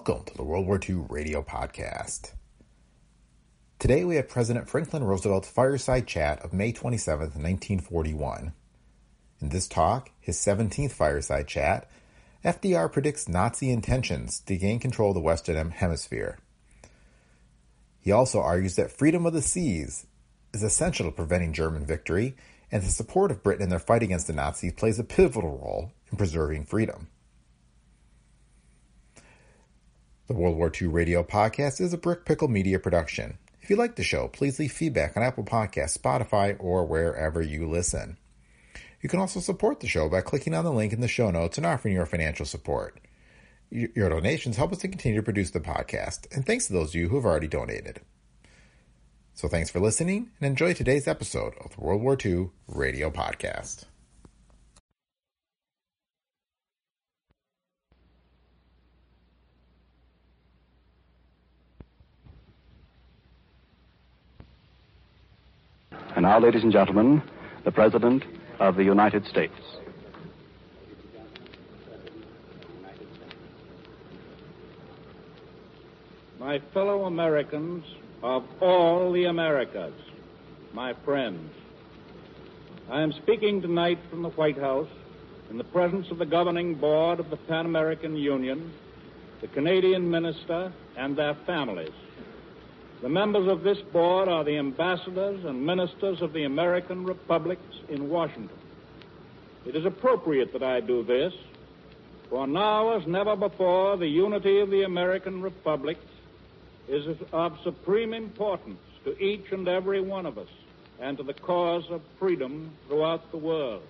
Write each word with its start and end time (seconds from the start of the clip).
Welcome 0.00 0.24
to 0.24 0.34
the 0.34 0.44
World 0.44 0.66
War 0.66 0.80
II 0.82 1.04
Radio 1.10 1.42
Podcast. 1.42 2.32
Today 3.78 4.02
we 4.02 4.16
have 4.16 4.30
President 4.30 4.66
Franklin 4.66 5.04
Roosevelt's 5.04 5.50
fireside 5.50 6.06
chat 6.06 6.40
of 6.40 6.54
May 6.54 6.72
27, 6.72 7.18
1941. 7.18 8.54
In 9.42 9.48
this 9.50 9.68
talk, 9.68 10.10
his 10.18 10.38
17th 10.38 10.92
fireside 10.92 11.46
chat, 11.48 11.90
FDR 12.42 12.90
predicts 12.90 13.28
Nazi 13.28 13.70
intentions 13.70 14.40
to 14.46 14.56
gain 14.56 14.78
control 14.78 15.10
of 15.10 15.16
the 15.16 15.20
Western 15.20 15.70
Hemisphere. 15.70 16.38
He 18.00 18.10
also 18.10 18.40
argues 18.40 18.76
that 18.76 18.90
freedom 18.90 19.26
of 19.26 19.34
the 19.34 19.42
seas 19.42 20.06
is 20.54 20.62
essential 20.62 21.04
to 21.10 21.12
preventing 21.12 21.52
German 21.52 21.84
victory, 21.84 22.36
and 22.72 22.82
the 22.82 22.88
support 22.88 23.30
of 23.30 23.42
Britain 23.42 23.64
in 23.64 23.68
their 23.68 23.78
fight 23.78 24.02
against 24.02 24.28
the 24.28 24.32
Nazis 24.32 24.72
plays 24.72 24.98
a 24.98 25.04
pivotal 25.04 25.58
role 25.58 25.92
in 26.10 26.16
preserving 26.16 26.64
freedom. 26.64 27.08
The 30.30 30.36
World 30.36 30.58
War 30.58 30.70
II 30.80 30.86
Radio 30.86 31.24
Podcast 31.24 31.80
is 31.80 31.92
a 31.92 31.98
Brick 31.98 32.24
Pickle 32.24 32.46
Media 32.46 32.78
production. 32.78 33.36
If 33.62 33.68
you 33.68 33.74
like 33.74 33.96
the 33.96 34.04
show, 34.04 34.28
please 34.28 34.60
leave 34.60 34.70
feedback 34.70 35.16
on 35.16 35.24
Apple 35.24 35.42
Podcasts, 35.42 35.98
Spotify, 35.98 36.56
or 36.60 36.86
wherever 36.86 37.42
you 37.42 37.68
listen. 37.68 38.16
You 39.00 39.08
can 39.08 39.18
also 39.18 39.40
support 39.40 39.80
the 39.80 39.88
show 39.88 40.08
by 40.08 40.20
clicking 40.20 40.54
on 40.54 40.64
the 40.64 40.70
link 40.70 40.92
in 40.92 41.00
the 41.00 41.08
show 41.08 41.32
notes 41.32 41.56
and 41.56 41.66
offering 41.66 41.94
your 41.94 42.06
financial 42.06 42.46
support. 42.46 43.00
Your 43.72 44.08
donations 44.08 44.56
help 44.56 44.70
us 44.70 44.78
to 44.78 44.88
continue 44.88 45.18
to 45.18 45.24
produce 45.24 45.50
the 45.50 45.58
podcast, 45.58 46.32
and 46.32 46.46
thanks 46.46 46.68
to 46.68 46.74
those 46.74 46.90
of 46.90 46.94
you 46.94 47.08
who 47.08 47.16
have 47.16 47.26
already 47.26 47.48
donated. 47.48 48.00
So 49.34 49.48
thanks 49.48 49.70
for 49.70 49.80
listening, 49.80 50.30
and 50.40 50.46
enjoy 50.46 50.74
today's 50.74 51.08
episode 51.08 51.54
of 51.60 51.74
the 51.74 51.80
World 51.80 52.02
War 52.02 52.16
II 52.24 52.50
Radio 52.68 53.10
Podcast. 53.10 53.86
And 66.16 66.24
now, 66.24 66.40
ladies 66.40 66.64
and 66.64 66.72
gentlemen, 66.72 67.22
the 67.64 67.70
President 67.70 68.24
of 68.58 68.74
the 68.74 68.82
United 68.82 69.24
States. 69.26 69.54
My 76.40 76.60
fellow 76.74 77.04
Americans 77.04 77.84
of 78.22 78.44
all 78.60 79.12
the 79.12 79.26
Americas, 79.26 79.94
my 80.72 80.94
friends, 81.04 81.52
I 82.90 83.02
am 83.02 83.12
speaking 83.12 83.62
tonight 83.62 84.00
from 84.10 84.22
the 84.22 84.30
White 84.30 84.58
House 84.58 84.88
in 85.48 85.58
the 85.58 85.64
presence 85.64 86.10
of 86.10 86.18
the 86.18 86.26
governing 86.26 86.74
board 86.74 87.20
of 87.20 87.30
the 87.30 87.36
Pan 87.36 87.66
American 87.66 88.16
Union, 88.16 88.72
the 89.40 89.46
Canadian 89.46 90.10
minister, 90.10 90.72
and 90.96 91.16
their 91.16 91.34
families. 91.46 91.92
The 93.02 93.08
members 93.08 93.48
of 93.48 93.62
this 93.62 93.78
board 93.92 94.28
are 94.28 94.44
the 94.44 94.58
ambassadors 94.58 95.46
and 95.46 95.64
ministers 95.64 96.20
of 96.20 96.34
the 96.34 96.44
American 96.44 97.04
republics 97.04 97.78
in 97.88 98.10
Washington. 98.10 98.58
It 99.64 99.74
is 99.74 99.86
appropriate 99.86 100.52
that 100.52 100.62
I 100.62 100.80
do 100.80 101.02
this, 101.02 101.32
for 102.28 102.46
now 102.46 102.90
as 102.96 103.06
never 103.06 103.36
before, 103.36 103.96
the 103.96 104.06
unity 104.06 104.60
of 104.60 104.70
the 104.70 104.82
American 104.82 105.40
republics 105.40 106.04
is 106.88 107.16
of 107.32 107.58
supreme 107.64 108.12
importance 108.12 108.80
to 109.04 109.18
each 109.18 109.50
and 109.50 109.66
every 109.66 110.02
one 110.02 110.26
of 110.26 110.36
us 110.36 110.48
and 111.00 111.16
to 111.16 111.22
the 111.22 111.32
cause 111.32 111.84
of 111.88 112.02
freedom 112.18 112.70
throughout 112.86 113.30
the 113.30 113.38
world. 113.38 113.82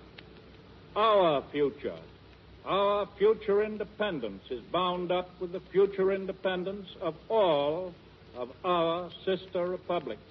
Our 0.95 1.43
future, 1.51 1.97
our 2.65 3.07
future 3.17 3.61
independence 3.61 4.43
is 4.49 4.61
bound 4.71 5.11
up 5.11 5.29
with 5.41 5.51
the 5.51 5.59
future 5.71 6.13
independence 6.13 6.87
of 7.01 7.15
all 7.27 7.93
of 8.35 8.49
our 8.63 9.09
sister 9.25 9.67
republics. 9.67 10.21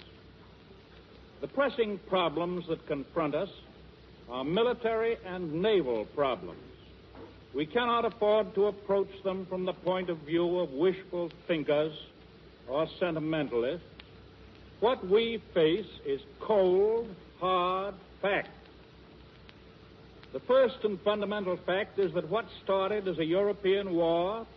The 1.41 1.47
pressing 1.47 1.99
problems 2.07 2.65
that 2.69 2.85
confront 2.87 3.35
us 3.35 3.49
are 4.29 4.43
military 4.43 5.17
and 5.25 5.61
naval 5.61 6.05
problems. 6.05 6.59
We 7.53 7.65
cannot 7.65 8.05
afford 8.05 8.55
to 8.55 8.67
approach 8.67 9.11
them 9.23 9.45
from 9.47 9.65
the 9.65 9.73
point 9.73 10.09
of 10.09 10.19
view 10.19 10.59
of 10.59 10.71
wishful 10.71 11.31
thinkers 11.47 11.93
or 12.67 12.87
sentimentalists. 12.99 13.85
What 14.79 15.05
we 15.07 15.41
face 15.53 15.85
is 16.05 16.21
cold, 16.39 17.07
hard 17.39 17.95
fact. 18.21 18.49
The 20.31 20.39
first 20.41 20.77
and 20.83 20.99
fundamental 21.01 21.57
fact 21.65 21.99
is 21.99 22.13
that 22.13 22.29
what 22.29 22.45
started 22.63 23.07
as 23.07 23.19
a 23.19 23.25
European 23.25 23.93
war 23.93 24.47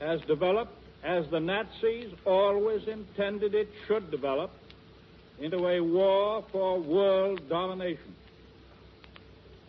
has 0.00 0.20
developed 0.28 0.72
as 1.04 1.28
the 1.30 1.38
Nazis 1.38 2.10
always 2.24 2.88
intended 2.88 3.54
it 3.54 3.68
should 3.86 4.10
develop 4.10 4.50
into 5.38 5.68
a 5.68 5.80
war 5.80 6.44
for 6.50 6.80
world 6.80 7.46
domination. 7.48 8.14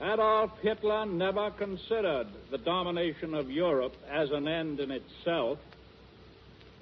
Adolf 0.02 0.52
Hitler 0.62 1.06
never 1.06 1.52
considered 1.52 2.28
the 2.52 2.58
domination 2.58 3.34
of 3.34 3.52
Europe 3.52 3.96
as 4.10 4.32
an 4.32 4.48
end 4.48 4.80
in 4.80 4.92
itself. 4.92 5.60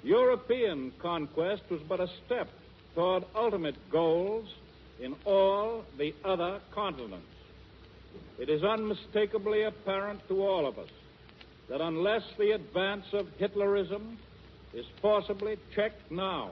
European 0.04 0.92
conquest 1.00 1.62
was 1.70 1.80
but 1.88 2.00
a 2.00 2.08
step 2.24 2.48
toward 2.94 3.24
ultimate 3.34 3.76
goals 3.90 4.46
in 5.00 5.16
all 5.24 5.84
the 5.98 6.14
other 6.24 6.60
continents. 6.72 7.26
It 8.38 8.48
is 8.48 8.62
unmistakably 8.62 9.62
apparent 9.62 10.26
to 10.28 10.44
all 10.44 10.66
of 10.66 10.78
us 10.78 10.90
that 11.68 11.80
unless 11.80 12.22
the 12.36 12.52
advance 12.52 13.06
of 13.12 13.26
Hitlerism 13.38 14.16
is 14.74 14.86
forcibly 15.00 15.56
checked 15.74 16.10
now, 16.10 16.50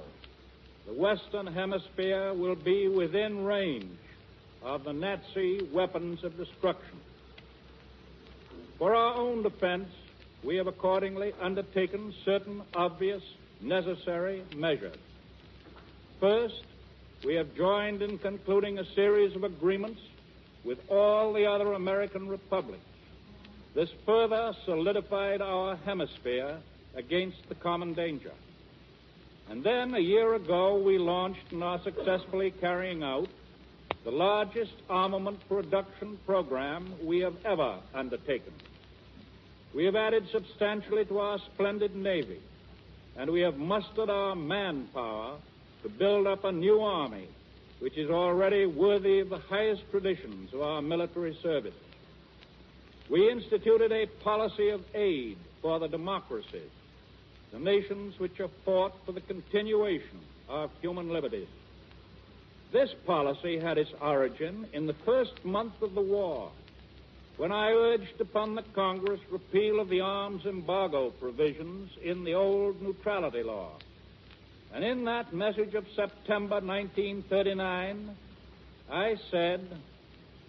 the 0.86 0.92
Western 0.92 1.46
Hemisphere 1.46 2.32
will 2.34 2.54
be 2.54 2.88
within 2.88 3.44
range 3.44 3.98
of 4.62 4.84
the 4.84 4.92
Nazi 4.92 5.68
weapons 5.72 6.22
of 6.22 6.36
destruction. 6.36 6.98
For 8.78 8.94
our 8.94 9.14
own 9.14 9.42
defense, 9.42 9.88
we 10.44 10.56
have 10.56 10.66
accordingly 10.66 11.32
undertaken 11.40 12.14
certain 12.24 12.62
obvious, 12.74 13.22
necessary 13.60 14.42
measures. 14.56 14.96
First, 16.20 16.62
we 17.24 17.34
have 17.34 17.54
joined 17.54 18.02
in 18.02 18.18
concluding 18.18 18.78
a 18.78 18.94
series 18.94 19.36
of 19.36 19.44
agreements 19.44 20.00
with 20.64 20.78
all 20.88 21.32
the 21.32 21.46
other 21.46 21.72
American 21.72 22.28
republics. 22.28 22.84
This 23.74 23.88
further 24.04 24.52
solidified 24.64 25.40
our 25.40 25.76
hemisphere 25.84 26.58
against 26.94 27.48
the 27.48 27.54
common 27.54 27.94
danger. 27.94 28.32
And 29.48 29.64
then, 29.64 29.94
a 29.94 29.98
year 29.98 30.34
ago, 30.34 30.78
we 30.78 30.98
launched 30.98 31.52
and 31.52 31.62
are 31.62 31.80
successfully 31.82 32.52
carrying 32.60 33.02
out 33.02 33.28
the 34.04 34.10
largest 34.10 34.72
armament 34.88 35.38
production 35.48 36.18
program 36.26 36.94
we 37.04 37.20
have 37.20 37.34
ever 37.44 37.78
undertaken. 37.94 38.52
We 39.74 39.84
have 39.84 39.96
added 39.96 40.28
substantially 40.30 41.04
to 41.06 41.18
our 41.18 41.38
splendid 41.38 41.94
Navy, 41.94 42.40
and 43.16 43.30
we 43.30 43.40
have 43.40 43.56
mustered 43.56 44.10
our 44.10 44.34
manpower 44.34 45.36
to 45.82 45.88
build 45.88 46.26
up 46.26 46.44
a 46.44 46.52
new 46.52 46.80
army 46.80 47.28
which 47.82 47.98
is 47.98 48.10
already 48.10 48.64
worthy 48.64 49.18
of 49.18 49.28
the 49.28 49.38
highest 49.38 49.82
traditions 49.90 50.54
of 50.54 50.60
our 50.60 50.80
military 50.80 51.36
service. 51.42 51.74
We 53.10 53.28
instituted 53.28 53.90
a 53.90 54.06
policy 54.22 54.68
of 54.68 54.84
aid 54.94 55.36
for 55.60 55.80
the 55.80 55.88
democracies, 55.88 56.70
the 57.52 57.58
nations 57.58 58.18
which 58.18 58.38
have 58.38 58.50
fought 58.64 58.94
for 59.04 59.12
the 59.12 59.20
continuation 59.20 60.20
of 60.48 60.70
human 60.80 61.10
liberties. 61.10 61.48
This 62.72 62.90
policy 63.06 63.58
had 63.58 63.76
its 63.76 63.90
origin 64.00 64.66
in 64.72 64.86
the 64.86 64.94
first 65.04 65.44
month 65.44 65.74
of 65.82 65.94
the 65.94 66.00
war, 66.00 66.50
when 67.36 67.52
I 67.52 67.70
urged 67.70 68.20
upon 68.20 68.54
the 68.54 68.62
Congress 68.74 69.20
repeal 69.30 69.80
of 69.80 69.88
the 69.88 70.00
arms 70.00 70.46
embargo 70.46 71.10
provisions 71.10 71.90
in 72.02 72.24
the 72.24 72.34
old 72.34 72.80
neutrality 72.80 73.42
law. 73.42 73.72
And 74.74 74.82
in 74.84 75.04
that 75.04 75.34
message 75.34 75.74
of 75.74 75.84
September 75.94 76.60
1939, 76.60 78.16
I 78.90 79.16
said, 79.30 79.66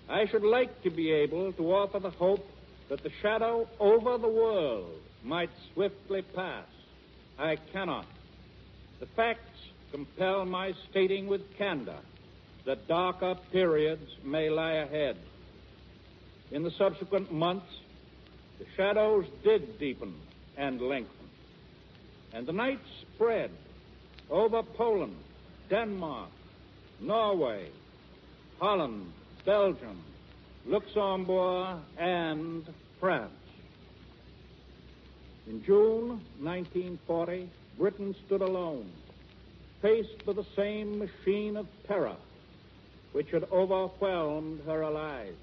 I 0.10 0.26
should 0.28 0.44
like 0.44 0.84
to 0.84 0.90
be 0.90 1.12
able 1.12 1.52
to 1.54 1.74
offer 1.74 2.00
the 2.00 2.12
hope 2.12 2.46
that 2.90 3.04
the 3.04 3.12
shadow 3.22 3.68
over 3.80 4.18
the 4.18 4.28
world 4.28 5.02
might 5.24 5.50
swiftly 5.74 6.22
pass. 6.22 6.66
I 7.38 7.58
cannot. 7.72 8.06
The 9.00 9.06
facts 9.08 9.60
compel 9.92 10.46
my 10.46 10.74
stating 10.90 11.28
with 11.28 11.42
candor 11.58 12.00
that 12.66 12.88
darker 12.88 13.36
periods 13.52 14.10
may 14.24 14.50
lie 14.50 14.74
ahead. 14.74 15.18
In 16.52 16.64
the 16.64 16.72
subsequent 16.72 17.32
months, 17.32 17.68
the 18.60 18.66
shadows 18.78 19.26
did 19.44 19.80
deepen 19.80 20.14
and 20.58 20.80
lengthen, 20.82 21.28
and 22.34 22.46
the 22.46 22.54
night 22.54 22.80
spread 23.02 23.52
over 24.30 24.64
Poland, 24.64 25.16
Denmark, 25.70 26.30
Norway, 27.02 27.70
Holland, 28.60 29.12
Belgium, 29.46 30.02
Luxembourg, 30.66 31.80
and 31.98 32.66
France. 33.00 33.43
In 35.50 35.64
June 35.64 36.22
1940, 36.40 37.50
Britain 37.78 38.16
stood 38.26 38.42
alone, 38.42 38.90
faced 39.82 40.26
with 40.26 40.38
the 40.38 40.46
same 40.56 41.00
machine 41.00 41.58
of 41.58 41.68
terror 41.88 42.16
which 43.14 43.30
had 43.32 43.44
overwhelmed 43.52 44.60
her 44.66 44.84
allies. 44.84 45.36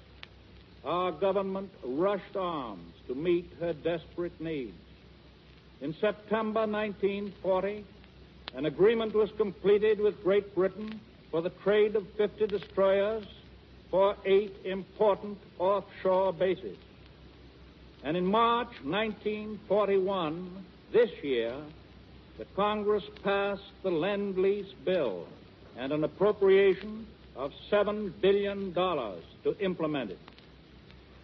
Our 0.83 1.11
government 1.11 1.69
rushed 1.83 2.35
arms 2.35 2.93
to 3.07 3.15
meet 3.15 3.51
her 3.59 3.73
desperate 3.73 4.39
needs. 4.41 4.73
In 5.81 5.93
September 6.01 6.67
1940, 6.67 7.85
an 8.55 8.65
agreement 8.65 9.15
was 9.15 9.29
completed 9.37 9.99
with 9.99 10.21
Great 10.23 10.53
Britain 10.53 10.99
for 11.31 11.41
the 11.41 11.51
trade 11.63 11.95
of 11.95 12.05
50 12.17 12.47
destroyers 12.47 13.23
for 13.89 14.15
eight 14.25 14.53
important 14.65 15.37
offshore 15.59 16.33
bases. 16.33 16.77
And 18.03 18.17
in 18.17 18.25
March 18.25 18.71
1941, 18.83 20.65
this 20.91 21.09
year, 21.23 21.53
the 22.37 22.45
Congress 22.55 23.03
passed 23.23 23.61
the 23.83 23.91
Lend 23.91 24.37
Lease 24.37 24.73
Bill 24.83 25.27
and 25.77 25.91
an 25.91 26.03
appropriation 26.03 27.05
of 27.35 27.51
$7 27.71 28.11
billion 28.21 28.73
to 28.73 29.55
implement 29.59 30.11
it. 30.11 30.19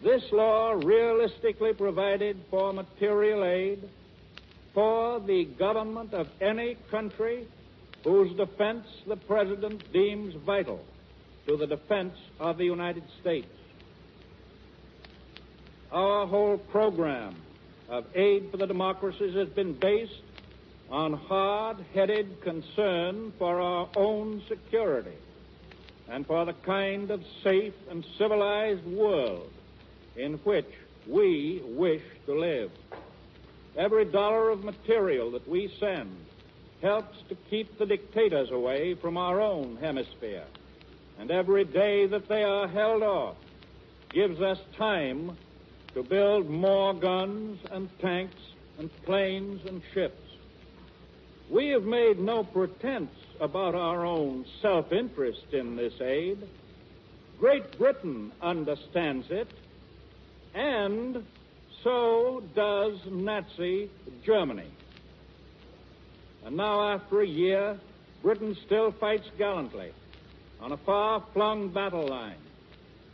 This 0.04 0.24
law 0.32 0.74
realistically 0.74 1.74
provided 1.74 2.38
for 2.52 2.72
material 2.72 3.44
aid 3.44 3.90
for 4.74 5.20
the 5.20 5.46
government 5.46 6.14
of 6.14 6.28
any 6.40 6.78
country 6.92 7.48
whose 8.04 8.32
defense 8.38 8.86
the 9.08 9.16
President 9.18 9.92
deems 9.92 10.36
vital 10.46 10.80
to 11.48 11.58
the 11.58 11.66
defense 11.66 12.14
of 12.40 12.60
the 12.60 12.66
United 12.66 13.04
States. 13.20 13.48
Our 15.92 16.28
whole 16.28 16.58
program 16.58 17.36
of 17.88 18.06
aid 18.14 18.52
for 18.52 18.58
the 18.58 18.68
democracies 18.68 19.36
has 19.36 19.48
been 19.48 19.74
based 19.74 20.22
on 20.90 21.14
hard-headed 21.14 22.42
concern 22.42 23.32
for 23.40 23.62
our 23.62 23.88
own 23.96 24.42
security 24.50 25.18
and 26.10 26.28
for 26.28 26.44
the 26.46 26.54
kind 26.54 27.10
of 27.10 27.24
safe 27.42 27.74
and 27.90 28.06
civilized 28.18 28.86
world 28.86 29.50
in 30.18 30.34
which 30.40 30.68
we 31.08 31.62
wish 31.64 32.04
to 32.26 32.38
live. 32.38 32.72
Every 33.78 34.06
dollar 34.06 34.50
of 34.50 34.66
material 34.66 35.32
that 35.32 35.48
we 35.48 35.74
send 35.80 36.14
helps 36.82 37.18
to 37.30 37.36
keep 37.50 37.78
the 37.78 37.86
dictators 37.86 38.52
away 38.52 38.94
from 38.96 39.16
our 39.16 39.40
own 39.40 39.78
hemisphere. 39.80 40.46
And 41.18 41.32
every 41.32 41.64
day 41.64 42.08
that 42.08 42.28
they 42.28 42.44
are 42.44 42.68
held 42.68 43.04
off 43.04 43.38
gives 44.10 44.42
us 44.42 44.60
time 44.78 45.38
to 45.98 46.04
build 46.04 46.48
more 46.48 46.94
guns 46.94 47.60
and 47.72 47.90
tanks 48.00 48.40
and 48.78 48.88
planes 49.04 49.60
and 49.66 49.82
ships. 49.96 50.22
We 51.50 51.70
have 51.70 51.86
made 51.86 52.20
no 52.20 52.44
pretense 52.44 53.10
about 53.42 53.74
our 53.74 54.06
own 54.06 54.46
self 54.62 54.92
interest 54.92 55.54
in 55.54 55.76
this 55.76 56.00
aid. 56.00 56.38
Great 57.40 57.80
Britain 57.80 58.32
understands 58.44 59.26
it, 59.32 59.48
and 60.54 61.26
so 61.84 62.44
does 62.54 63.00
Nazi 63.10 63.90
Germany. 64.24 64.70
And 66.46 66.56
now, 66.56 66.94
after 66.94 67.22
a 67.22 67.28
year, 67.28 67.80
Britain 68.22 68.56
still 68.68 68.92
fights 68.92 69.32
gallantly 69.40 69.92
on 70.62 70.74
a 70.74 70.78
far 70.78 71.24
flung 71.34 71.70
battle 71.70 72.08
line. 72.08 72.47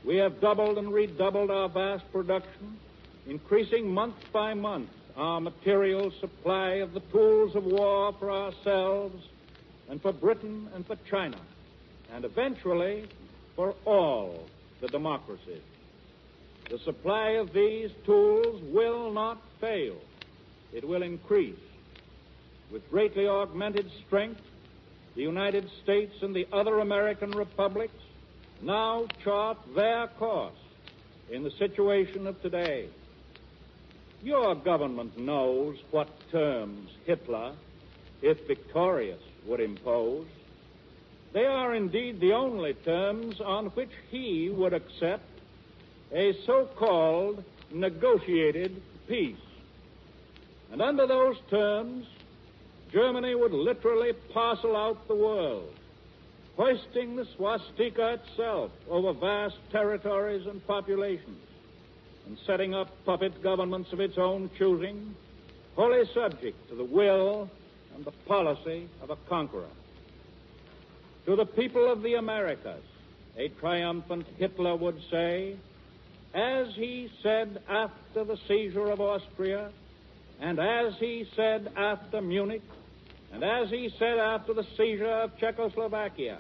We 0.06 0.18
have 0.18 0.42
doubled 0.42 0.78
and 0.78 0.94
redoubled 0.94 1.50
our 1.50 1.70
vast 1.70 2.12
production, 2.12 2.78
increasing 3.26 3.94
month 3.94 4.16
by 4.34 4.54
month 4.54 4.90
our 5.16 5.40
material 5.40 6.12
supply 6.20 6.76
of 6.76 6.94
the 6.94 7.00
tools 7.00 7.56
of 7.56 7.64
war 7.64 8.14
for 8.20 8.32
ourselves 8.32 9.24
and 9.90 10.02
for 10.02 10.12
Britain 10.12 10.68
and 10.74 10.86
for 10.86 10.98
China, 11.10 11.38
and 12.14 12.26
eventually 12.26 13.06
for 13.56 13.76
all 13.86 14.48
the 14.82 14.88
democracies. 14.88 15.62
The 16.70 16.80
supply 16.80 17.32
of 17.32 17.54
these 17.54 17.92
tools 18.06 18.62
will 18.74 19.12
not 19.12 19.42
fail. 19.62 19.96
It 20.74 20.86
will 20.86 21.04
increase. 21.04 21.56
With 22.72 22.90
greatly 22.90 23.28
augmented 23.28 23.90
strength, 24.06 24.42
the 25.16 25.22
United 25.22 25.70
States 25.84 26.16
and 26.22 26.36
the 26.36 26.48
other 26.52 26.80
American 26.80 27.32
republics 27.32 27.94
now 28.64 29.06
chart 29.24 29.58
their 29.76 30.08
course 30.08 30.54
in 31.30 31.44
the 31.44 31.52
situation 31.52 32.28
of 32.28 32.42
today. 32.42 32.88
Your 34.24 34.56
government 34.56 35.18
knows 35.18 35.78
what 35.92 36.08
terms 36.32 36.90
Hitler, 37.06 37.54
if 38.22 38.48
victorious, 38.48 39.22
would 39.46 39.60
impose. 39.60 40.26
They 41.34 41.46
are 41.46 41.74
indeed 41.74 42.20
the 42.20 42.32
only 42.34 42.74
terms 42.74 43.42
on 43.42 43.68
which 43.68 43.92
he 44.10 44.50
would 44.50 44.74
accept 44.74 45.26
a 46.14 46.34
so 46.46 46.70
called 46.78 47.44
negotiated 47.72 48.82
peace. 49.08 49.36
And 50.72 50.82
under 50.82 51.06
those 51.06 51.36
terms, 51.50 52.06
Germany 52.92 53.36
would 53.36 53.52
literally 53.52 54.14
parcel 54.34 54.76
out 54.76 55.08
the 55.08 55.16
world, 55.16 55.74
hoisting 56.56 57.16
the 57.16 57.28
swastika 57.36 58.20
itself 58.20 58.72
over 58.90 59.14
vast 59.14 59.58
territories 59.72 60.46
and 60.48 60.66
populations, 60.68 61.42
and 62.28 62.38
setting 62.46 62.74
up 62.74 62.90
puppet 63.06 63.42
governments 63.42 63.92
of 63.92 64.00
its 64.00 64.18
own 64.18 64.50
choosing, 64.58 65.16
wholly 65.76 66.04
subject 66.14 66.70
to 66.70 66.76
the 66.76 66.84
will 66.84 67.50
and 67.96 68.06
the 68.06 68.12
policy 68.28 68.88
of 69.02 69.10
a 69.10 69.16
conqueror. 69.28 69.70
To 71.26 71.36
the 71.36 71.46
people 71.46 71.92
of 71.92 72.02
the 72.02 72.16
Americas, 72.16 72.84
a 73.38 73.48
triumphant 73.50 74.28
Hitler 74.38 74.76
would 74.76 75.00
say, 75.10 75.56
as 76.34 76.68
he 76.76 77.10
said 77.22 77.62
after 77.68 78.24
the 78.24 78.38
seizure 78.48 78.90
of 78.90 79.00
Austria, 79.02 79.72
and 80.40 80.60
as 80.60 80.94
he 81.00 81.26
said 81.36 81.72
after 81.76 82.22
Munich, 82.22 82.62
and 83.34 83.44
as 83.44 83.70
he 83.70 83.92
said 83.98 84.20
after 84.20 84.54
the 84.54 84.66
seizure 84.78 85.10
of 85.10 85.36
Czechoslovakia, 85.40 86.38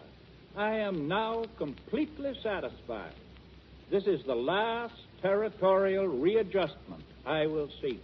I 0.56 0.76
am 0.76 1.08
now 1.08 1.44
completely 1.58 2.34
satisfied. 2.44 3.14
This 3.90 4.06
is 4.06 4.24
the 4.26 4.36
last 4.36 4.94
territorial 5.22 6.08
readjustment 6.08 7.04
I 7.26 7.48
will 7.48 7.70
see. 7.82 8.00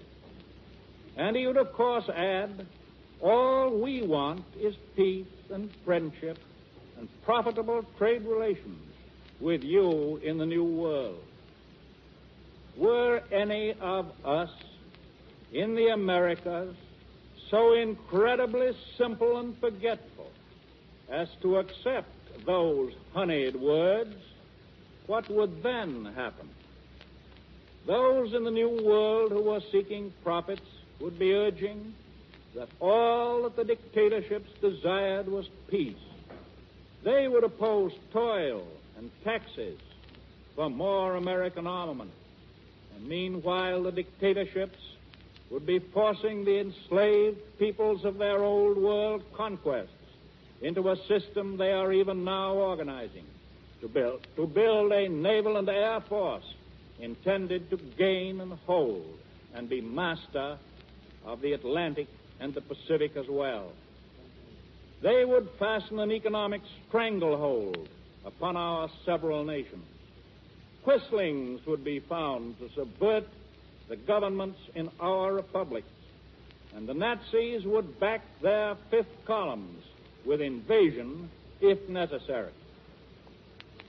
And 1.18 1.36
he 1.36 1.46
would, 1.46 1.58
of 1.58 1.72
course, 1.74 2.10
add, 2.10 2.66
all 3.22 3.80
we 3.80 4.02
want 4.02 4.44
is 4.60 4.76
peace 4.96 5.28
and 5.52 5.70
friendship 5.86 6.40
and 6.98 7.08
profitable 7.24 7.84
trade 8.00 8.24
relations 8.24 8.82
with 9.40 9.64
you 9.64 10.20
in 10.24 10.40
the 10.40 10.46
new 10.46 10.64
world. 10.64 11.24
Were 12.76 13.22
any 13.32 13.76
of 13.80 14.12
us 14.26 14.50
in 15.54 15.76
the 15.76 15.88
Americas 15.90 16.76
so 17.50 17.74
incredibly 17.74 18.72
simple 18.98 19.38
and 19.38 19.58
forgetful 19.60 20.30
as 21.10 21.28
to 21.42 21.58
accept 21.58 22.10
those 22.46 22.94
honeyed 23.14 23.56
words, 23.56 24.16
what 25.08 25.30
would 25.30 25.64
then 25.64 26.06
happen? 26.16 26.48
Those 27.88 28.34
in 28.34 28.44
the 28.44 28.52
New 28.52 28.70
World 28.84 29.32
who 29.32 29.42
were 29.42 29.62
seeking 29.72 30.14
profits 30.24 30.62
would 31.00 31.18
be 31.18 31.34
urging 31.34 31.94
that 32.56 32.70
all 32.80 33.44
that 33.44 33.56
the 33.56 33.64
dictatorships 33.64 34.50
desired 34.62 35.28
was 35.28 35.50
peace. 35.70 35.96
They 37.04 37.28
would 37.28 37.44
oppose 37.44 37.94
toil 38.12 38.68
and 38.98 39.10
taxes 39.24 39.80
for 40.56 40.70
more 40.70 41.16
American 41.16 41.66
armament. 41.66 42.12
And 42.96 43.08
meanwhile, 43.08 43.84
the 43.84 43.92
dictatorships 43.92 44.78
would 45.50 45.66
be 45.66 45.80
forcing 45.80 46.46
the 46.46 46.60
enslaved 46.60 47.38
peoples 47.58 48.06
of 48.06 48.18
their 48.18 48.44
old 48.44 48.78
world 48.78 49.24
conquests 49.36 49.88
into 50.62 50.90
a 50.90 50.96
system 51.08 51.58
they 51.58 51.72
are 51.72 51.92
even 51.92 52.24
now 52.24 52.54
organizing 52.54 53.26
to 53.82 53.88
build, 53.88 54.26
to 54.36 54.46
build 54.46 54.92
a 54.92 55.08
naval 55.08 55.58
and 55.58 55.70
air 55.70 56.02
force 56.02 56.44
intended 57.00 57.70
to 57.70 57.78
gain 57.98 58.42
and 58.42 58.54
hold 58.66 59.18
and 59.56 59.70
be 59.70 59.82
master 59.82 60.58
of 61.26 61.42
the 61.42 61.54
Atlantic 61.54 62.08
and 62.40 62.54
the 62.54 62.62
Pacific 62.62 63.16
as 63.16 63.26
well. 63.30 63.72
They 65.02 65.24
would 65.24 65.50
fasten 65.58 66.00
an 66.00 66.12
economic 66.12 66.62
stranglehold 66.88 67.88
upon 68.26 68.58
our 68.58 68.90
several 69.06 69.46
nations. 69.46 69.86
Quislings 70.84 71.66
would 71.66 71.84
be 71.84 72.00
found 72.00 72.60
to 72.60 72.70
subvert 72.76 73.26
the 73.90 73.98
governments 73.98 74.60
in 74.76 74.90
our 75.00 75.34
republics, 75.34 75.88
and 76.76 76.88
the 76.88 76.94
Nazis 76.94 77.66
would 77.66 78.00
back 78.00 78.22
their 78.42 78.76
fifth 78.92 79.26
columns 79.26 79.84
with 80.26 80.42
invasion 80.42 81.30
if 81.60 81.90
necessary. 81.90 82.52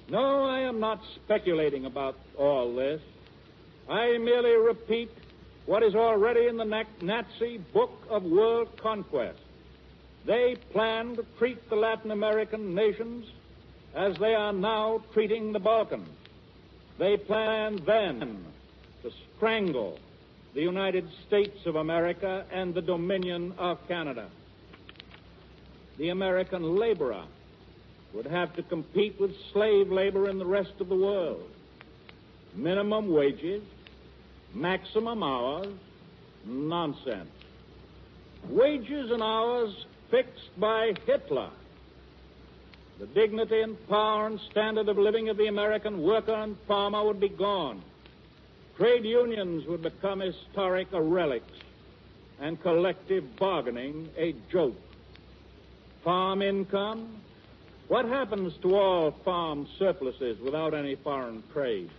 No, 0.09 0.43
I 0.43 0.61
am 0.61 0.81
not 0.81 1.01
speculating 1.15 1.85
about 1.85 2.17
all 2.37 2.75
this. 2.75 3.01
I 3.89 4.17
merely 4.19 4.57
repeat 4.57 5.11
what 5.67 5.83
is 5.83 5.95
already 5.95 6.47
in 6.47 6.57
the 6.57 6.87
Nazi 7.03 7.59
Book 7.59 7.93
of 8.09 8.25
World 8.25 8.69
Conquest. 8.81 9.39
They 10.25 10.57
plan 10.73 11.17
to 11.17 11.25
treat 11.39 11.69
the 11.69 11.77
Latin 11.77 12.11
American 12.11 12.75
nations 12.75 13.27
as 13.95 14.17
they 14.17 14.35
are 14.35 14.53
now 14.53 15.03
treating 15.13 15.53
the 15.53 15.59
Balkans. 15.59 16.09
They 16.99 17.17
plan 17.17 17.81
then 17.87 18.45
to 19.03 19.11
strangle 19.37 19.99
the 20.55 20.61
United 20.61 21.09
States 21.27 21.67
of 21.67 21.77
America 21.77 22.45
and 22.53 22.75
the 22.75 22.83
Dominion 22.83 23.55
of 23.59 23.79
Canada. 23.87 24.29
The 25.99 26.09
American 26.09 26.77
laborer 26.79 27.25
would 28.15 28.27
have 28.27 28.55
to 28.57 28.63
compete 28.63 29.21
with 29.21 29.31
slave 29.53 29.91
labor 29.91 30.29
in 30.29 30.39
the 30.39 30.47
rest 30.47 30.73
of 30.81 30.89
the 30.89 30.97
world. 30.97 31.49
Minimum 32.55 33.13
wages, 33.13 33.63
maximum 34.55 35.23
hours, 35.23 35.69
nonsense. 36.45 37.31
Wages 38.49 39.11
and 39.11 39.23
hours 39.23 39.87
fixed 40.11 40.59
by 40.59 40.95
Hitler. 41.07 41.51
The 42.99 43.07
dignity 43.07 43.61
and 43.61 43.89
power 43.89 44.27
and 44.27 44.41
standard 44.51 44.89
of 44.89 44.99
living 44.99 45.29
of 45.29 45.37
the 45.37 45.47
American 45.47 46.03
worker 46.03 46.35
and 46.35 46.57
farmer 46.67 47.05
would 47.05 47.21
be 47.21 47.29
gone. 47.29 47.83
Trade 48.81 49.05
unions 49.05 49.67
would 49.67 49.83
become 49.83 50.21
historic 50.21 50.89
relics 50.91 51.53
and 52.41 52.59
collective 52.63 53.37
bargaining 53.37 54.09
a 54.17 54.35
joke. 54.51 54.81
Farm 56.03 56.41
income? 56.41 57.21
What 57.89 58.07
happens 58.07 58.55
to 58.63 58.77
all 58.77 59.11
farm 59.23 59.69
surpluses 59.79 60.41
without 60.41 60.73
any 60.73 60.95
foreign 60.95 61.43
trade? 61.53 61.91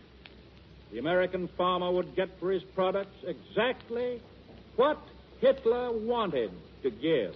The 0.91 0.97
American 0.97 1.49
farmer 1.49 1.91
would 1.91 2.15
get 2.15 2.29
for 2.39 2.49
his 2.51 2.63
products 2.63 3.15
exactly 3.27 4.19
what 4.75 4.97
Hitler 5.39 5.91
wanted 5.91 6.49
to 6.81 6.89
give. 6.89 7.35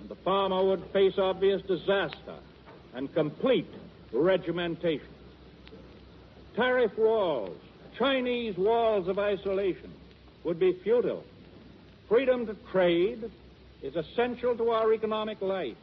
And 0.00 0.08
the 0.10 0.16
farmer 0.16 0.62
would 0.62 0.84
face 0.92 1.16
obvious 1.16 1.62
disaster 1.62 2.36
and 2.92 3.10
complete 3.14 3.72
regimentation. 4.12 5.08
Tariff 6.54 6.94
walls, 6.98 7.56
Chinese 7.98 8.56
walls 8.56 9.08
of 9.08 9.18
isolation 9.18 9.92
would 10.44 10.58
be 10.58 10.72
futile. 10.72 11.24
Freedom 12.08 12.46
to 12.46 12.54
trade 12.70 13.30
is 13.82 13.96
essential 13.96 14.56
to 14.56 14.70
our 14.70 14.92
economic 14.92 15.40
life. 15.42 15.76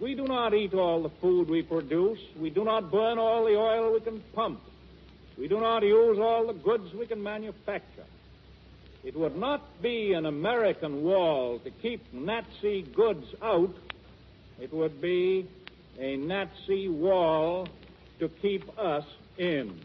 We 0.00 0.14
do 0.14 0.24
not 0.24 0.52
eat 0.54 0.74
all 0.74 1.02
the 1.02 1.10
food 1.20 1.48
we 1.48 1.62
produce. 1.62 2.18
We 2.38 2.50
do 2.50 2.64
not 2.64 2.90
burn 2.90 3.18
all 3.18 3.44
the 3.44 3.56
oil 3.56 3.92
we 3.92 4.00
can 4.00 4.20
pump. 4.34 4.60
We 5.36 5.48
do 5.48 5.60
not 5.60 5.82
use 5.82 6.18
all 6.18 6.46
the 6.46 6.52
goods 6.52 6.92
we 6.92 7.06
can 7.06 7.22
manufacture. 7.22 8.04
It 9.04 9.16
would 9.16 9.36
not 9.36 9.80
be 9.80 10.12
an 10.12 10.26
American 10.26 11.02
wall 11.02 11.60
to 11.60 11.70
keep 11.70 12.12
Nazi 12.12 12.82
goods 12.82 13.26
out. 13.40 13.74
It 14.60 14.72
would 14.72 15.00
be 15.00 15.48
a 15.98 16.16
Nazi 16.16 16.88
wall 16.88 17.68
to 18.18 18.28
keep 18.28 18.76
us 18.78 19.04
in. 19.38 19.80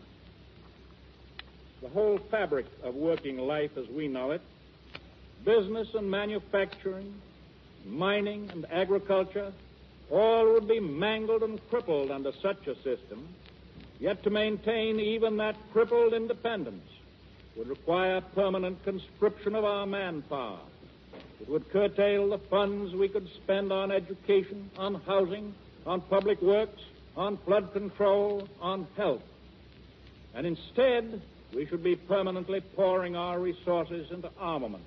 The 1.83 1.89
whole 1.89 2.17
fabric 2.17 2.65
of 2.81 2.95
working 2.95 3.37
life 3.37 3.71
as 3.77 3.89
we 3.89 4.07
know 4.07 4.31
it, 4.31 4.41
business 5.43 5.93
and 5.93 6.09
manufacturing, 6.09 7.13
mining 7.85 8.49
and 8.53 8.65
agriculture, 8.71 9.51
all 10.09 10.53
would 10.53 10.65
be 10.65 10.79
mangled 10.79 11.43
and 11.43 11.59
crippled 11.69 12.09
under 12.09 12.31
such 12.41 12.67
a 12.67 12.75
system. 12.75 13.27
Yet 13.99 14.23
to 14.23 14.29
maintain 14.29 14.97
even 14.97 15.35
that 15.37 15.57
crippled 15.73 16.13
independence 16.13 16.89
would 17.57 17.67
require 17.67 18.21
permanent 18.33 18.81
conscription 18.85 19.53
of 19.53 19.65
our 19.65 19.85
manpower. 19.85 20.59
It 21.41 21.49
would 21.49 21.69
curtail 21.69 22.29
the 22.29 22.37
funds 22.37 22.95
we 22.95 23.09
could 23.09 23.27
spend 23.43 23.73
on 23.73 23.91
education, 23.91 24.71
on 24.77 25.01
housing, 25.05 25.53
on 25.85 25.99
public 25.99 26.41
works, 26.41 26.81
on 27.17 27.35
flood 27.39 27.73
control, 27.73 28.47
on 28.61 28.87
health. 28.95 29.21
And 30.33 30.47
instead, 30.47 31.21
we 31.53 31.67
should 31.67 31.83
be 31.83 31.95
permanently 31.95 32.61
pouring 32.61 33.15
our 33.15 33.39
resources 33.39 34.11
into 34.11 34.29
armament. 34.39 34.83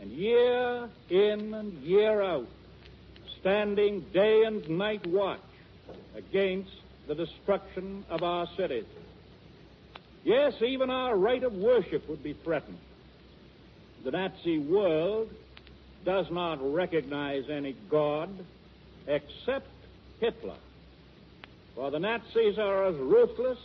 And 0.00 0.10
year 0.10 0.88
in 1.10 1.54
and 1.54 1.72
year 1.82 2.22
out, 2.22 2.48
standing 3.40 4.00
day 4.12 4.44
and 4.44 4.68
night 4.68 5.06
watch 5.06 5.40
against 6.16 6.70
the 7.06 7.14
destruction 7.14 8.04
of 8.10 8.22
our 8.22 8.46
cities. 8.56 8.84
Yes, 10.24 10.54
even 10.60 10.90
our 10.90 11.16
right 11.16 11.42
of 11.42 11.52
worship 11.52 12.08
would 12.08 12.22
be 12.22 12.32
threatened. 12.32 12.78
The 14.04 14.10
Nazi 14.10 14.58
world 14.58 15.30
does 16.04 16.26
not 16.30 16.58
recognize 16.60 17.48
any 17.50 17.76
God 17.90 18.30
except 19.06 19.68
Hitler. 20.20 20.56
For 21.74 21.90
the 21.90 21.98
Nazis 21.98 22.58
are 22.58 22.86
as 22.86 22.96
ruthless 22.96 23.58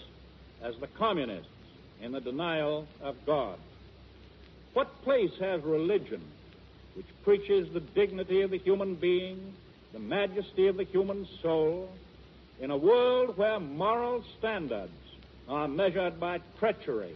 as 0.62 0.75
the 0.80 0.88
communists 0.88 1.50
in 2.01 2.12
the 2.12 2.22
denial 2.22 2.88
of 3.01 3.15
God. 3.25 3.58
What 4.74 5.03
place 5.03 5.31
has 5.39 5.62
religion, 5.63 6.22
which 6.96 7.05
preaches 7.24 7.72
the 7.72 7.79
dignity 7.79 8.41
of 8.41 8.51
the 8.51 8.58
human 8.58 8.96
being, 8.96 9.53
the 9.93 10.00
majesty 10.00 10.67
of 10.67 10.77
the 10.77 10.84
human 10.84 11.27
soul, 11.41 11.89
in 12.60 12.72
a 12.72 12.77
world 12.77 13.38
where 13.38 13.60
moral 13.60 14.24
standards 14.39 14.91
are 15.50 15.67
measured 15.67 16.20
by 16.20 16.39
treachery 16.60 17.15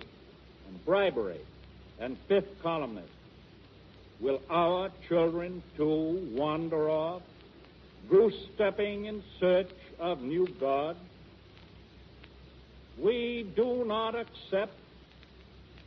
and 0.67 0.85
bribery 0.85 1.39
and 1.99 2.17
fifth 2.27 2.61
columnists. 2.61 3.09
Will 4.19 4.41
our 4.49 4.91
children 5.07 5.61
too 5.77 6.29
wander 6.33 6.89
off, 6.89 7.21
goose 8.09 8.35
stepping 8.55 9.05
in 9.05 9.23
search 9.39 9.71
of 9.99 10.21
new 10.21 10.47
gods? 10.59 10.99
We 12.99 13.51
do 13.55 13.83
not 13.85 14.15
accept, 14.15 14.73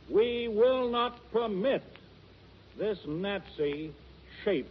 we 0.09 0.47
will 0.47 0.89
not 0.89 1.19
permit 1.31 1.83
this 2.77 2.99
Nazi 3.07 3.93
shape 4.43 4.69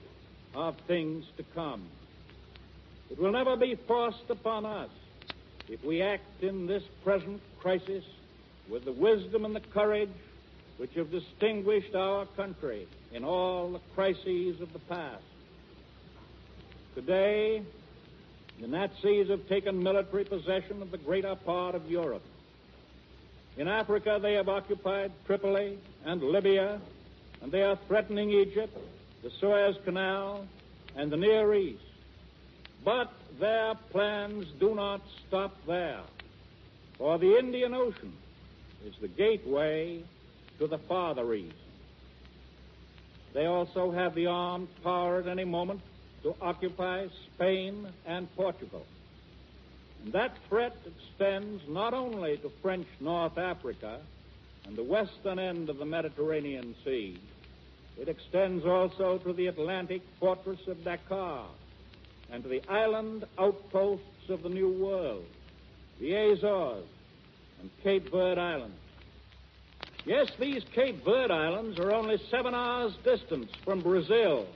of 0.54 0.76
things 0.87 1.25
to 1.37 1.42
come. 1.54 1.83
It 3.11 3.18
will 3.18 3.33
never 3.33 3.57
be 3.57 3.75
forced 3.87 4.30
upon 4.30 4.64
us 4.64 4.90
if 5.68 5.85
we 5.85 6.02
act 6.02 6.42
in 6.42 6.66
this 6.66 6.83
present 7.04 7.40
crisis 7.61 8.04
with 8.68 8.85
the 8.85 8.92
wisdom 8.92 9.45
and 9.45 9.54
the 9.54 9.61
courage 9.61 10.11
which 10.76 10.95
have 10.95 11.11
distinguished 11.11 11.95
our 11.95 12.26
country 12.26 12.87
in 13.12 13.25
all 13.25 13.73
the 13.73 13.80
crises 13.95 14.61
of 14.61 14.73
the 14.73 14.78
past. 14.80 15.23
Today, 16.95 17.62
the 18.61 18.67
Nazis 18.67 19.29
have 19.29 19.49
taken 19.49 19.83
military 19.83 20.25
possession 20.25 20.83
of 20.83 20.91
the 20.91 20.99
greater 20.99 21.35
part 21.37 21.75
of 21.75 21.88
Europe. 21.91 22.23
In 23.57 23.69
Africa, 23.69 24.19
they 24.21 24.35
have 24.35 24.49
occupied 24.49 25.12
Tripoli 25.27 25.79
and 26.05 26.23
Libya, 26.23 26.81
and 27.43 27.53
they 27.53 27.62
are 27.62 27.79
threatening 27.87 28.31
Egypt, 28.31 28.77
the 29.23 29.31
Suez 29.41 29.77
Canal, 29.85 30.47
and 30.97 31.11
the 31.11 31.17
Near 31.17 31.55
East. 31.55 31.83
But 32.85 33.12
their 33.38 33.75
plans 33.91 34.47
do 34.59 34.75
not 34.75 35.03
stop 35.27 35.57
there, 35.67 36.03
for 36.97 37.19
the 37.19 37.38
Indian 37.38 37.75
Ocean 37.75 38.12
is 38.87 38.95
the 39.00 39.09
gateway 39.09 40.03
to 40.59 40.67
the 40.67 40.79
Farther 40.79 41.35
East. 41.35 41.55
They 43.35 43.47
also 43.47 43.91
have 43.91 44.15
the 44.15 44.27
armed 44.27 44.69
power 44.83 45.19
at 45.19 45.29
any 45.29 45.45
moment 45.45 45.81
to 46.23 46.35
occupy 46.41 47.07
Spain 47.35 47.87
and 48.07 48.35
Portugal. 48.37 48.85
And 50.05 50.13
that 50.13 50.37
threat 50.49 50.77
extends 50.87 51.63
not 51.69 51.95
only 51.95 52.37
to 52.39 52.51
French 52.63 52.87
North 53.01 53.39
Africa 53.39 54.01
and 54.67 54.77
the 54.77 54.83
western 54.83 55.39
end 55.39 55.69
of 55.71 55.79
the 55.79 55.85
Mediterranean 55.85 56.75
Sea, 56.85 57.19
it 57.99 58.09
extends 58.09 58.65
also 58.65 59.19
to 59.19 59.33
the 59.33 59.49
Atlantic 59.49 60.03
fortress 60.21 60.61
of 60.69 60.85
Dakar 60.85 61.47
and 62.31 62.43
to 62.43 62.49
the 62.49 62.63
island 62.69 63.25
outposts 63.39 64.29
of 64.29 64.43
the 64.43 64.49
New 64.49 64.71
World, 64.71 65.25
the 65.99 66.15
Azores 66.15 66.85
and 67.61 67.71
Cape 67.83 68.11
Verde 68.11 68.41
Islands. 68.41 68.77
Yes, 70.05 70.31
these 70.39 70.63
Cape 70.75 71.05
Verde 71.05 71.35
Islands 71.35 71.79
are 71.79 71.93
only 71.93 72.19
seven 72.31 72.55
hours' 72.55 72.95
distance 73.05 73.51
from 73.65 73.81
Brazil 73.81 74.47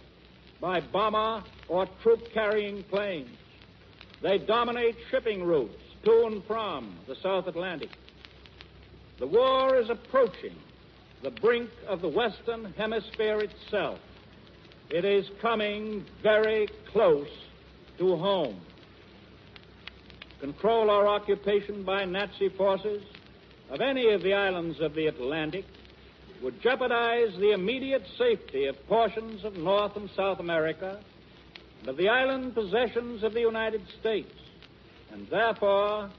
by 0.62 0.81
bomber 0.81 1.45
or 1.69 1.88
troop 2.02 2.21
carrying 2.33 2.85
planes. 2.85 3.37
They 4.23 4.38
dominate 4.38 4.95
shipping 5.11 5.42
routes 5.42 5.75
to 6.04 6.26
and 6.26 6.42
from 6.45 6.97
the 7.09 7.16
South 7.16 7.49
Atlantic. 7.49 7.90
The 9.19 9.26
war 9.26 9.76
is 9.76 9.90
approaching 9.90 10.54
the 11.23 11.33
brink 11.33 11.69
of 11.88 12.00
the 12.00 12.09
Western 12.09 12.73
Hemisphere 12.78 13.40
itself. 13.40 13.99
It 14.88 15.04
is 15.04 15.28
coming 15.40 16.04
very 16.23 16.69
close 16.92 17.28
to 17.99 18.16
home. 18.16 18.61
Control 20.40 20.90
or 20.90 21.09
occupation 21.09 21.83
by 21.83 22.04
Nazi 22.04 22.49
forces 22.50 23.02
of 23.71 23.81
any 23.81 24.12
of 24.12 24.23
the 24.23 24.35
islands 24.35 24.81
of 24.81 24.95
the 24.95 25.07
Atlantic 25.07 25.64
would 26.42 26.61
jeopardize 26.61 27.32
the 27.38 27.52
immediate 27.52 28.04
safety 28.18 28.66
of 28.66 28.87
portions 28.88 29.44
of 29.44 29.56
North 29.56 29.96
and 29.96 30.11
South 30.16 30.40
America 30.40 31.00
and 31.80 31.88
of 31.88 31.96
the 31.96 32.08
island 32.08 32.54
possessions 32.54 33.22
of 33.22 33.32
the 33.32 33.40
United 33.40 33.82
States, 34.00 34.32
and 35.12 35.28
therefore 35.28 36.11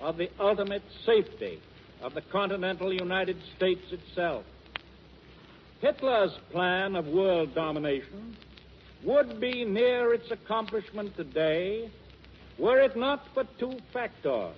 of 0.00 0.16
the 0.16 0.30
ultimate 0.40 0.82
safety 1.04 1.60
of 2.02 2.14
the 2.14 2.22
continental 2.22 2.92
United 2.92 3.36
States 3.56 3.82
itself. 3.90 4.44
Hitler's 5.80 6.32
plan 6.52 6.96
of 6.96 7.06
world 7.06 7.54
domination 7.54 8.36
would 9.04 9.40
be 9.40 9.64
near 9.64 10.14
its 10.14 10.30
accomplishment 10.30 11.16
today 11.16 11.90
were 12.58 12.80
it 12.80 12.96
not 12.96 13.22
for 13.34 13.44
two 13.58 13.78
factors. 13.92 14.54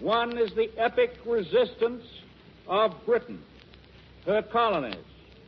One 0.00 0.36
is 0.36 0.52
the 0.54 0.68
epic 0.76 1.16
resistance 1.24 2.02
of 2.66 2.92
Britain, 3.06 3.40
her 4.26 4.42
colonies, 4.42 5.04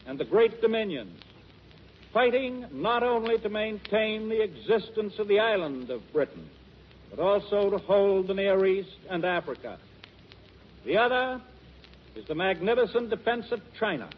and 0.06 0.18
the 0.18 0.24
great 0.24 0.60
dominions, 0.62 1.20
fighting 2.12 2.64
not 2.72 3.02
only 3.02 3.38
to 3.38 3.48
maintain 3.48 4.28
the 4.28 4.42
existence 4.42 5.14
of 5.18 5.28
the 5.28 5.38
island 5.38 5.90
of 5.90 6.00
Britain, 6.12 6.48
but 7.10 7.18
also 7.18 7.70
to 7.70 7.78
hold 7.78 8.28
the 8.28 8.34
Near 8.34 8.64
East 8.64 8.96
and 9.10 9.24
Africa. 9.24 9.78
The 10.84 10.96
other 10.96 11.40
is 12.14 12.24
the 12.26 12.34
magnificent 12.34 13.10
defense 13.10 13.46
of 13.50 13.60
China, 13.78 14.08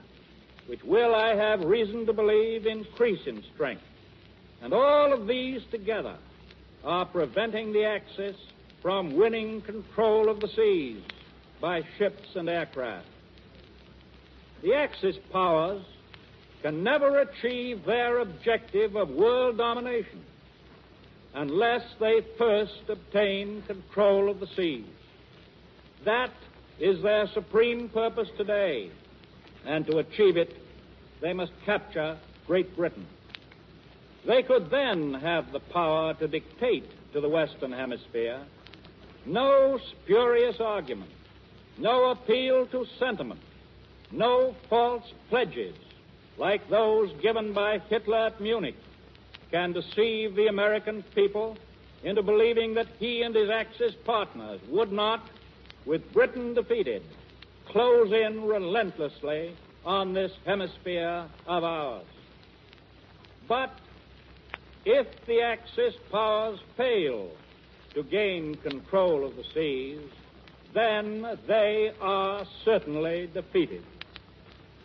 which 0.67 0.83
will, 0.85 1.15
I 1.15 1.35
have 1.35 1.61
reason 1.61 2.07
to 2.07 2.13
believe, 2.13 2.67
increase 2.67 3.27
in 3.27 3.43
strength. 3.55 3.83
And 4.63 4.73
all 4.73 5.13
of 5.13 5.27
these 5.27 5.63
together 5.71 6.17
are 6.85 7.07
preventing 7.07 7.73
the 7.73 7.85
Axis 7.85 8.37
from 8.83 9.17
winning 9.17 9.63
control 9.63 10.29
of 10.29 10.41
the 10.41 10.49
seas 10.49 11.03
by 11.61 11.83
ships 11.99 12.29
and 12.35 12.49
aircraft. 12.49 13.07
The 14.63 14.75
Axis 14.75 15.17
powers 15.33 15.83
can 16.63 16.83
never 16.83 17.21
achieve 17.21 17.85
their 17.85 18.19
objective 18.19 18.95
of 18.97 19.09
world 19.09 19.57
domination 19.57 20.23
unless 21.35 21.83
they 21.99 22.21
first 22.37 22.83
obtain 22.89 23.63
control 23.63 24.31
of 24.31 24.41
the 24.41 24.49
seas. 24.57 24.85
That 26.05 26.33
is 26.79 27.03
their 27.03 27.27
supreme 27.29 27.89
purpose 27.89 28.29
today, 28.37 28.91
and 29.65 29.87
to 29.87 29.99
achieve 29.99 30.37
it, 30.37 30.57
they 31.21 31.33
must 31.33 31.53
capture 31.65 32.19
Great 32.47 32.77
Britain. 32.77 33.07
They 34.27 34.43
could 34.43 34.71
then 34.71 35.15
have 35.15 35.53
the 35.53 35.61
power 35.61 36.15
to 36.15 36.29
dictate 36.29 36.91
to 37.13 37.21
the 37.21 37.29
Western 37.29 37.73
Hemisphere 37.73 38.41
no 39.27 39.79
spurious 39.91 40.57
argument, 40.61 41.11
no 41.79 42.11
appeal 42.11 42.67
to 42.69 42.87
sentiment, 42.99 43.41
no 44.13 44.55
false 44.69 45.13
pledges 45.29 45.75
like 46.39 46.69
those 46.69 47.13
given 47.21 47.53
by 47.53 47.79
Hitler 47.79 48.27
at 48.27 48.41
Munich 48.41 48.77
can 49.51 49.73
deceive 49.73 50.35
the 50.35 50.47
American 50.47 51.03
people 51.15 51.57
into 52.03 52.23
believing 52.23 52.75
that 52.75 52.87
he 52.99 53.23
and 53.23 53.35
his 53.35 53.51
Axis 53.51 53.95
partners 54.05 54.61
would 54.69 54.91
not, 54.91 55.29
with 55.85 56.13
Britain 56.13 56.55
defeated, 56.55 57.03
close 57.67 58.13
in 58.13 58.43
relentlessly 58.45 59.55
on 59.85 60.13
this 60.13 60.33
hemisphere 60.47 61.27
of 61.47 61.65
ours. 61.65 62.07
But 63.49 63.71
if 64.85 65.07
the 65.27 65.43
Axis 65.43 65.95
powers 66.11 66.59
fail 66.77 67.31
to 67.95 68.03
gain 68.03 68.55
control 68.57 69.27
of 69.27 69.37
the 69.37 69.45
seas, 69.53 70.01
then 70.73 71.39
they 71.47 71.93
are 72.01 72.47
certainly 72.65 73.29
defeated. 73.35 73.83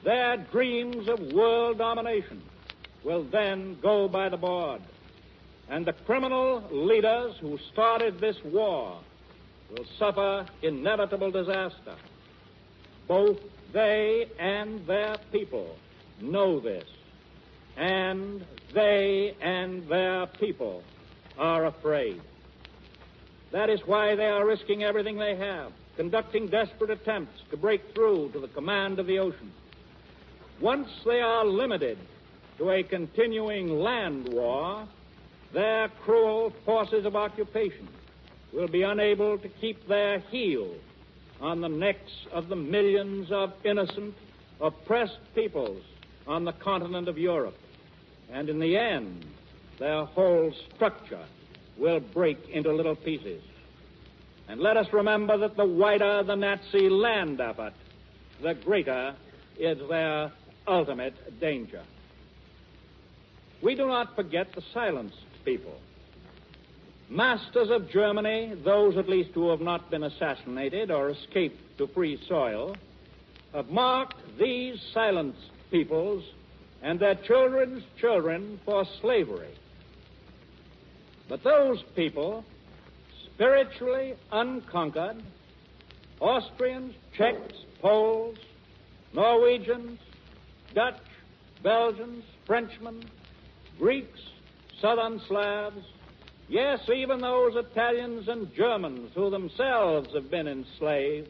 Their 0.05 0.37
dreams 0.37 1.07
of 1.07 1.19
world 1.33 1.79
domination 1.79 2.43
will 3.03 3.23
then 3.23 3.77
go 3.81 4.07
by 4.07 4.29
the 4.29 4.37
board. 4.37 4.81
And 5.67 5.83
the 5.83 5.93
criminal 5.93 6.63
leaders 6.71 7.33
who 7.41 7.57
started 7.73 8.19
this 8.19 8.37
war 8.43 8.99
will 9.71 9.85
suffer 9.97 10.45
inevitable 10.61 11.31
disaster. 11.31 11.95
Both 13.07 13.39
they 13.73 14.27
and 14.39 14.85
their 14.85 15.15
people 15.31 15.75
know 16.21 16.59
this. 16.59 16.85
And 17.75 18.45
they 18.75 19.35
and 19.41 19.87
their 19.89 20.27
people 20.27 20.83
are 21.39 21.65
afraid. 21.65 22.21
That 23.51 23.71
is 23.71 23.79
why 23.87 24.13
they 24.13 24.27
are 24.27 24.45
risking 24.45 24.83
everything 24.83 25.17
they 25.17 25.35
have, 25.35 25.71
conducting 25.97 26.45
desperate 26.45 26.91
attempts 26.91 27.41
to 27.49 27.57
break 27.57 27.81
through 27.95 28.29
to 28.33 28.39
the 28.39 28.47
command 28.49 28.99
of 28.99 29.07
the 29.07 29.17
ocean. 29.17 29.51
Once 30.61 30.87
they 31.05 31.19
are 31.19 31.45
limited 31.45 31.97
to 32.57 32.69
a 32.69 32.81
continuing 32.83 33.79
land 33.79 34.29
war, 34.29 34.87
their 35.53 35.89
cruel 36.03 36.53
forces 36.65 37.05
of 37.05 37.15
occupation 37.15 37.87
will 38.53 38.67
be 38.67 38.83
unable 38.83 39.37
to 39.37 39.49
keep 39.49 39.85
their 39.87 40.19
heel 40.19 40.73
on 41.41 41.59
the 41.59 41.67
necks 41.67 42.11
of 42.31 42.47
the 42.47 42.55
millions 42.55 43.29
of 43.31 43.51
innocent, 43.65 44.15
oppressed 44.61 45.19
peoples 45.33 45.83
on 46.25 46.45
the 46.45 46.53
continent 46.53 47.09
of 47.09 47.17
Europe. 47.17 47.57
And 48.31 48.49
in 48.49 48.59
the 48.59 48.77
end, 48.77 49.25
their 49.77 50.05
whole 50.05 50.53
structure 50.73 51.25
will 51.77 51.99
break 51.99 52.37
into 52.49 52.71
little 52.71 52.95
pieces. 52.95 53.43
And 54.47 54.61
let 54.61 54.77
us 54.77 54.87
remember 54.93 55.37
that 55.37 55.57
the 55.57 55.65
wider 55.65 56.23
the 56.23 56.35
Nazi 56.35 56.87
land 56.87 57.41
effort, 57.41 57.73
the 58.41 58.53
greater 58.53 59.15
is 59.59 59.77
their 59.89 60.31
ultimate 60.67 61.39
danger. 61.39 61.81
We 63.61 63.75
do 63.75 63.87
not 63.87 64.15
forget 64.15 64.53
the 64.53 64.61
silenced 64.73 65.17
people. 65.43 65.79
Masters 67.09 67.69
of 67.69 67.89
Germany, 67.89 68.53
those 68.63 68.97
at 68.97 69.07
least 69.07 69.31
who 69.33 69.49
have 69.49 69.61
not 69.61 69.89
been 69.91 70.03
assassinated 70.03 70.89
or 70.89 71.09
escaped 71.09 71.77
to 71.77 71.87
free 71.87 72.19
soil, 72.27 72.75
have 73.53 73.69
marked 73.69 74.17
these 74.39 74.79
silenced 74.93 75.51
peoples 75.71 76.23
and 76.81 76.99
their 76.99 77.15
children's 77.15 77.83
children 77.99 78.59
for 78.65 78.85
slavery. 79.01 79.53
But 81.29 81.43
those 81.43 81.81
people, 81.95 82.43
spiritually 83.25 84.15
unconquered, 84.31 85.21
Austrians, 86.19 86.93
Czechs, 87.15 87.55
Poles, 87.81 88.37
Norwegians, 89.13 89.99
Dutch, 90.75 90.99
Belgians, 91.63 92.25
Frenchmen, 92.45 93.09
Greeks, 93.79 94.19
Southern 94.81 95.21
Slavs, 95.27 95.85
yes, 96.49 96.81
even 96.93 97.21
those 97.21 97.55
Italians 97.55 98.27
and 98.27 98.53
Germans 98.53 99.11
who 99.15 99.29
themselves 99.29 100.13
have 100.13 100.29
been 100.29 100.49
enslaved, 100.49 101.29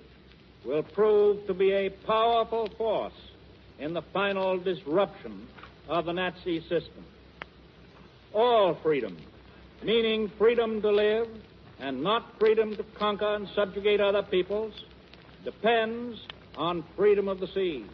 will 0.66 0.82
prove 0.82 1.46
to 1.46 1.54
be 1.54 1.72
a 1.72 1.90
powerful 1.90 2.68
force 2.76 3.14
in 3.78 3.94
the 3.94 4.02
final 4.02 4.58
disruption 4.58 5.48
of 5.88 6.06
the 6.06 6.14
Nazi 6.14 6.62
system. 6.62 7.06
All 8.34 8.74
freedom, 8.82 9.16
meaning 9.84 10.32
freedom 10.40 10.82
to 10.82 10.90
live 10.90 11.28
and 11.80 12.02
not 12.02 12.40
freedom 12.40 12.76
to 12.78 12.84
conquer 12.98 13.36
and 13.36 13.48
subjugate 13.50 14.02
other 14.02 14.24
peoples, 14.24 14.74
depends 15.44 16.20
on 16.58 16.84
freedom 16.96 17.28
of 17.28 17.40
the 17.40 17.48
seas. 17.48 17.86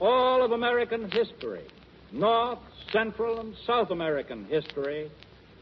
All 0.00 0.44
of 0.44 0.52
American 0.52 1.10
history, 1.10 1.64
North, 2.12 2.60
Central, 2.92 3.40
and 3.40 3.54
South 3.66 3.90
American 3.90 4.44
history, 4.44 5.10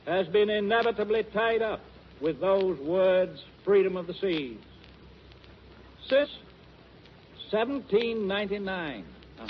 has 0.07 0.27
been 0.29 0.51
inevitably 0.51 1.22
tied 1.33 1.62
up 1.62 1.81
with 2.20 2.40
those 2.40 2.79
words, 2.81 3.42
freedom 3.64 3.96
of 3.96 4.07
the 4.07 4.14
seas. 4.14 4.59
Since 6.09 6.31
1799, 7.51 9.05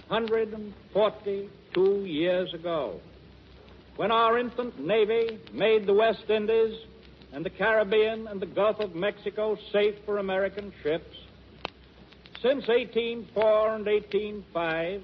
142 0.09 2.05
years 2.05 2.55
ago, 2.55 3.01
when 3.97 4.11
our 4.11 4.39
infant 4.39 4.79
Navy 4.79 5.39
made 5.53 5.87
the 5.87 5.95
West 5.95 6.29
Indies 6.29 6.79
and 7.33 7.45
the 7.45 7.51
Caribbean 7.51 8.27
and 8.29 8.41
the 8.41 8.47
Gulf 8.47 8.79
of 8.81 8.95
Mexico 8.95 9.57
safe 9.73 9.95
for 10.05 10.19
American 10.19 10.73
ships, 10.83 11.17
Since 12.43 12.69
1804 12.69 13.75
and 13.77 13.87
1805, 13.87 15.03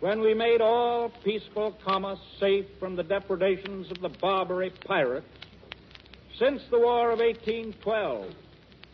when 0.00 0.20
we 0.20 0.34
made 0.34 0.60
all 0.60 1.10
peaceful 1.24 1.74
commerce 1.82 2.18
safe 2.38 2.66
from 2.78 2.96
the 2.96 3.02
depredations 3.02 3.90
of 3.90 4.02
the 4.02 4.10
Barbary 4.10 4.70
pirates, 4.84 5.26
since 6.38 6.60
the 6.70 6.78
War 6.78 7.12
of 7.12 7.18
1812, 7.18 8.34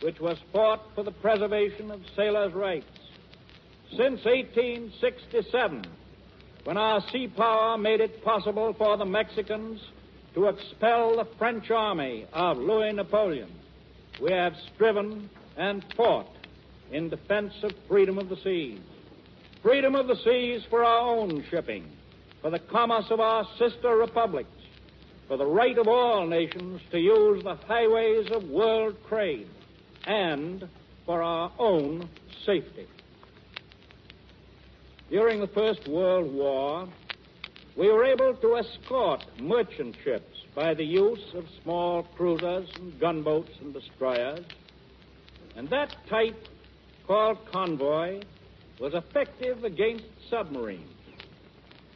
which 0.00 0.20
was 0.20 0.38
fought 0.52 0.82
for 0.94 1.02
the 1.02 1.10
preservation 1.10 1.90
of 1.90 2.00
sailors' 2.14 2.54
rights, 2.54 2.86
since 3.90 4.24
1867, 4.24 5.84
when 6.62 6.76
our 6.76 7.00
sea 7.10 7.26
power 7.26 7.76
made 7.76 8.00
it 8.00 8.22
possible 8.22 8.74
for 8.74 8.96
the 8.96 9.04
Mexicans 9.04 9.80
to 10.34 10.46
expel 10.46 11.16
the 11.16 11.28
French 11.36 11.68
army 11.72 12.26
of 12.32 12.58
Louis 12.58 12.92
Napoleon, 12.92 13.50
we 14.22 14.30
have 14.30 14.54
striven 14.72 15.28
and 15.56 15.84
fought 15.96 16.28
in 16.92 17.08
defense 17.08 17.52
of 17.62 17.72
freedom 17.88 18.18
of 18.18 18.28
the 18.28 18.36
seas. 18.36 18.80
Freedom 19.62 19.94
of 19.94 20.06
the 20.06 20.16
seas 20.16 20.62
for 20.70 20.84
our 20.84 21.16
own 21.16 21.44
shipping, 21.50 21.84
for 22.40 22.50
the 22.50 22.58
commerce 22.58 23.06
of 23.10 23.20
our 23.20 23.44
sister 23.58 23.96
republics, 23.96 24.48
for 25.28 25.36
the 25.36 25.46
right 25.46 25.76
of 25.76 25.88
all 25.88 26.26
nations 26.26 26.80
to 26.90 26.98
use 26.98 27.42
the 27.42 27.56
highways 27.66 28.30
of 28.30 28.48
world 28.48 28.96
trade, 29.08 29.48
and 30.04 30.68
for 31.04 31.22
our 31.22 31.52
own 31.58 32.08
safety. 32.44 32.86
During 35.10 35.40
the 35.40 35.48
First 35.48 35.88
World 35.88 36.32
War, 36.32 36.88
we 37.76 37.90
were 37.90 38.04
able 38.04 38.34
to 38.34 38.56
escort 38.56 39.24
merchant 39.40 39.96
ships 40.02 40.36
by 40.54 40.74
the 40.74 40.84
use 40.84 41.22
of 41.34 41.44
small 41.62 42.04
cruisers 42.16 42.68
and 42.76 42.98
gunboats 42.98 43.52
and 43.60 43.72
destroyers. 43.74 44.44
And 45.54 45.68
that 45.68 45.94
type, 46.08 46.48
called 47.06 47.38
convoy, 47.50 48.20
was 48.80 48.94
effective 48.94 49.64
against 49.64 50.04
submarines. 50.28 50.90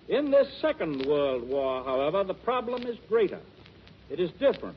In 0.08 0.30
this 0.30 0.48
Second 0.60 1.06
World 1.06 1.48
War, 1.48 1.84
however, 1.84 2.24
the 2.24 2.34
problem 2.34 2.86
is 2.86 2.96
greater. 3.08 3.40
It 4.08 4.18
is 4.18 4.30
different. 4.40 4.76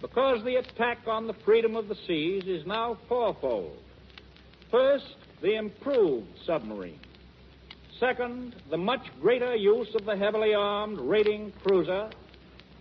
Because 0.00 0.44
the 0.44 0.56
attack 0.56 0.98
on 1.06 1.26
the 1.26 1.32
freedom 1.44 1.76
of 1.76 1.88
the 1.88 1.94
seas 2.06 2.44
is 2.46 2.66
now 2.66 2.98
fourfold. 3.08 3.78
First, 4.70 5.16
the 5.40 5.54
improved 5.54 6.26
submarine. 6.44 7.00
Second, 7.98 8.56
the 8.70 8.76
much 8.76 9.06
greater 9.20 9.54
use 9.54 9.94
of 9.94 10.04
the 10.04 10.16
heavily 10.16 10.52
armed 10.52 10.98
raiding 11.00 11.52
cruiser 11.62 12.10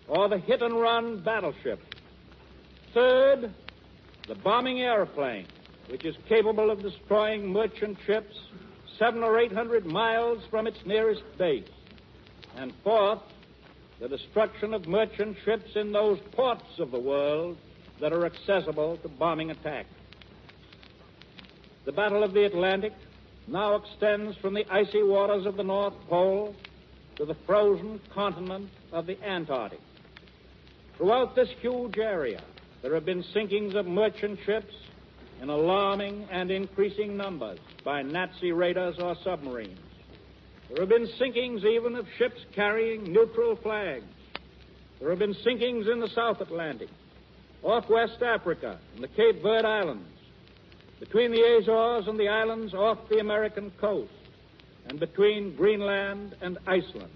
or 0.08 0.28
the 0.28 0.40
hit 0.40 0.62
and 0.62 0.74
run 0.74 1.22
battleship. 1.24 1.80
Third, 2.94 3.54
the 4.28 4.36
bombing 4.36 4.82
airplane, 4.82 5.46
which 5.90 6.06
is 6.06 6.16
capable 6.28 6.72
of 6.72 6.82
destroying 6.82 7.52
merchant 7.52 7.98
ships 8.06 8.36
seven 8.98 9.24
or 9.24 9.40
eight 9.40 9.52
hundred 9.52 9.86
miles 9.86 10.40
from 10.50 10.68
its 10.68 10.78
nearest 10.86 11.24
base. 11.38 11.68
And 12.56 12.74
fourth, 12.84 13.20
the 14.00 14.08
destruction 14.08 14.74
of 14.74 14.88
merchant 14.88 15.38
ships 15.44 15.76
in 15.76 15.92
those 15.92 16.20
ports 16.32 16.80
of 16.80 16.92
the 16.92 17.00
world 17.00 17.58
that 18.00 18.14
are 18.14 18.26
accessible 18.26 18.98
to 18.98 19.08
bombing 19.08 19.52
attack. 19.52 19.86
The 21.86 21.92
Battle 21.92 22.24
of 22.24 22.34
the 22.34 22.46
Atlantic 22.46 22.94
now 23.48 23.76
extends 23.76 24.38
from 24.38 24.54
the 24.54 24.66
icy 24.72 25.04
waters 25.04 25.46
of 25.46 25.58
the 25.58 25.64
North 25.64 25.96
Pole 26.08 26.56
to 27.16 27.26
the 27.26 27.36
frozen 27.46 28.00
continent 28.14 28.70
of 28.92 29.06
the 29.06 29.22
Antarctic. 29.24 29.82
Throughout 30.98 31.36
this 31.36 31.50
huge 31.62 31.98
area, 31.98 32.42
there 32.82 32.94
have 32.94 33.06
been 33.06 33.24
sinkings 33.36 33.76
of 33.76 33.86
merchant 33.86 34.40
ships 34.46 34.74
in 35.42 35.50
alarming 35.50 36.28
and 36.32 36.52
increasing 36.52 37.18
numbers 37.18 37.60
by 37.84 38.02
Nazi 38.02 38.52
raiders 38.52 38.96
or 39.00 39.16
submarines. 39.24 39.80
There 40.70 40.82
have 40.82 40.90
been 40.90 41.08
sinkings 41.20 41.66
even 41.66 41.96
of 41.96 42.08
ships 42.18 42.42
carrying 42.54 43.12
neutral 43.12 43.56
flags. 43.56 44.06
There 45.00 45.10
have 45.10 45.20
been 45.20 45.36
sinkings 45.36 45.92
in 45.92 46.00
the 46.00 46.08
South 46.10 46.40
Atlantic, 46.42 46.90
off 47.62 47.90
West 47.90 48.22
Africa, 48.22 48.80
and 48.96 49.04
the 49.04 49.10
Cape 49.10 49.42
Verde 49.42 49.68
Islands, 49.68 50.08
between 51.00 51.32
the 51.32 51.58
Azores 51.58 52.08
and 52.08 52.18
the 52.18 52.30
islands 52.30 52.74
off 52.74 52.98
the 53.10 53.20
American 53.20 53.72
coast, 53.72 54.12
and 54.88 55.00
between 55.00 55.56
Greenland 55.56 56.36
and 56.42 56.58
Iceland. 56.66 57.12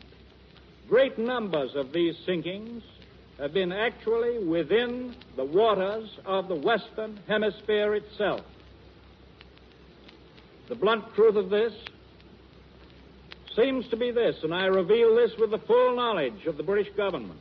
Great 0.89 1.17
numbers 1.17 1.75
of 1.75 1.91
these 1.93 2.15
sinkings 2.27 2.81
have 3.39 3.53
been 3.53 3.71
actually 3.71 4.43
within 4.43 5.15
the 5.35 5.45
waters 5.45 6.09
of 6.25 6.47
the 6.47 6.55
Western 6.55 7.19
Hemisphere 7.27 7.95
itself. 7.95 8.41
The 10.69 10.75
blunt 10.75 11.13
truth 11.15 11.35
of 11.35 11.49
this 11.49 11.73
seems 13.55 13.87
to 13.89 13.97
be 13.97 14.11
this, 14.11 14.35
and 14.43 14.53
I 14.53 14.65
reveal 14.65 15.15
this 15.15 15.31
with 15.39 15.51
the 15.51 15.59
full 15.59 15.95
knowledge 15.95 16.45
of 16.45 16.57
the 16.57 16.63
British 16.63 16.93
government. 16.95 17.39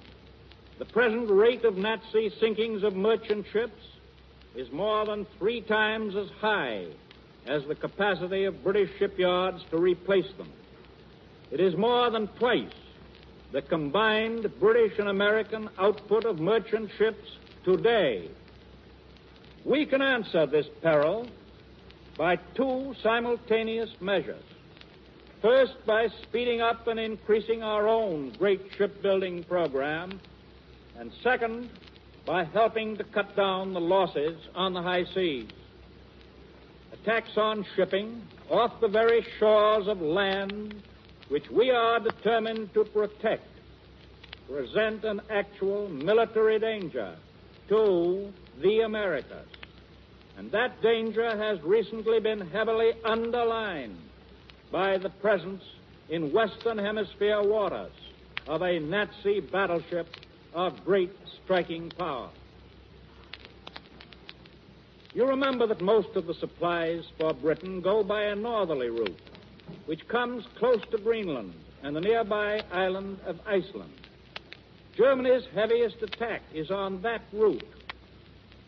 The 0.78 0.84
present 0.84 1.30
rate 1.30 1.64
of 1.64 1.76
Nazi 1.76 2.30
sinkings 2.40 2.84
of 2.84 2.94
merchant 2.94 3.46
ships 3.52 3.82
is 4.54 4.70
more 4.72 5.06
than 5.06 5.26
three 5.38 5.62
times 5.62 6.14
as 6.14 6.28
high 6.40 6.86
as 7.46 7.64
the 7.66 7.74
capacity 7.74 8.44
of 8.44 8.62
British 8.62 8.90
shipyards 8.98 9.64
to 9.70 9.78
replace 9.78 10.30
them. 10.36 10.52
It 11.50 11.60
is 11.60 11.76
more 11.76 12.10
than 12.10 12.28
twice 12.28 12.72
the 13.56 13.62
combined 13.62 14.46
British 14.60 14.98
and 14.98 15.08
American 15.08 15.70
output 15.78 16.26
of 16.26 16.38
merchant 16.38 16.90
ships 16.98 17.38
today. 17.64 18.28
We 19.64 19.86
can 19.86 20.02
answer 20.02 20.44
this 20.44 20.66
peril 20.82 21.26
by 22.18 22.36
two 22.54 22.94
simultaneous 23.02 23.88
measures. 23.98 24.44
First, 25.40 25.72
by 25.86 26.08
speeding 26.24 26.60
up 26.60 26.86
and 26.86 27.00
increasing 27.00 27.62
our 27.62 27.88
own 27.88 28.36
great 28.38 28.60
shipbuilding 28.76 29.44
program, 29.44 30.20
and 30.98 31.10
second, 31.22 31.70
by 32.26 32.44
helping 32.44 32.98
to 32.98 33.04
cut 33.04 33.34
down 33.36 33.72
the 33.72 33.80
losses 33.80 34.36
on 34.54 34.74
the 34.74 34.82
high 34.82 35.06
seas. 35.14 35.48
Attacks 36.92 37.38
on 37.38 37.64
shipping 37.74 38.20
off 38.50 38.82
the 38.82 38.88
very 38.88 39.26
shores 39.38 39.88
of 39.88 40.02
land 40.02 40.74
which 41.28 41.50
we 41.50 41.70
are 41.70 42.00
determined 42.00 42.72
to 42.74 42.84
protect 42.84 43.46
present 44.48 45.04
an 45.04 45.20
actual 45.28 45.88
military 45.88 46.58
danger 46.58 47.16
to 47.68 48.32
the 48.62 48.80
Americas. 48.80 49.48
And 50.38 50.50
that 50.52 50.80
danger 50.82 51.36
has 51.36 51.60
recently 51.62 52.20
been 52.20 52.40
heavily 52.40 52.92
underlined 53.04 53.98
by 54.70 54.98
the 54.98 55.08
presence 55.08 55.62
in 56.08 56.32
Western 56.32 56.78
Hemisphere 56.78 57.42
waters 57.42 57.92
of 58.46 58.62
a 58.62 58.78
Nazi 58.78 59.40
battleship 59.40 60.06
of 60.54 60.84
great 60.84 61.12
striking 61.42 61.90
power. 61.90 62.28
You 65.14 65.26
remember 65.26 65.66
that 65.66 65.80
most 65.80 66.14
of 66.14 66.26
the 66.26 66.34
supplies 66.34 67.02
for 67.18 67.32
Britain 67.32 67.80
go 67.80 68.04
by 68.04 68.24
a 68.24 68.36
northerly 68.36 68.90
route, 68.90 69.18
which 69.86 70.06
comes 70.08 70.44
close 70.58 70.80
to 70.90 70.98
Greenland 70.98 71.54
and 71.82 71.94
the 71.94 72.00
nearby 72.00 72.62
island 72.72 73.18
of 73.26 73.38
Iceland. 73.46 73.92
Germany's 74.96 75.44
heaviest 75.54 76.02
attack 76.02 76.42
is 76.54 76.70
on 76.70 77.02
that 77.02 77.22
route. 77.32 77.62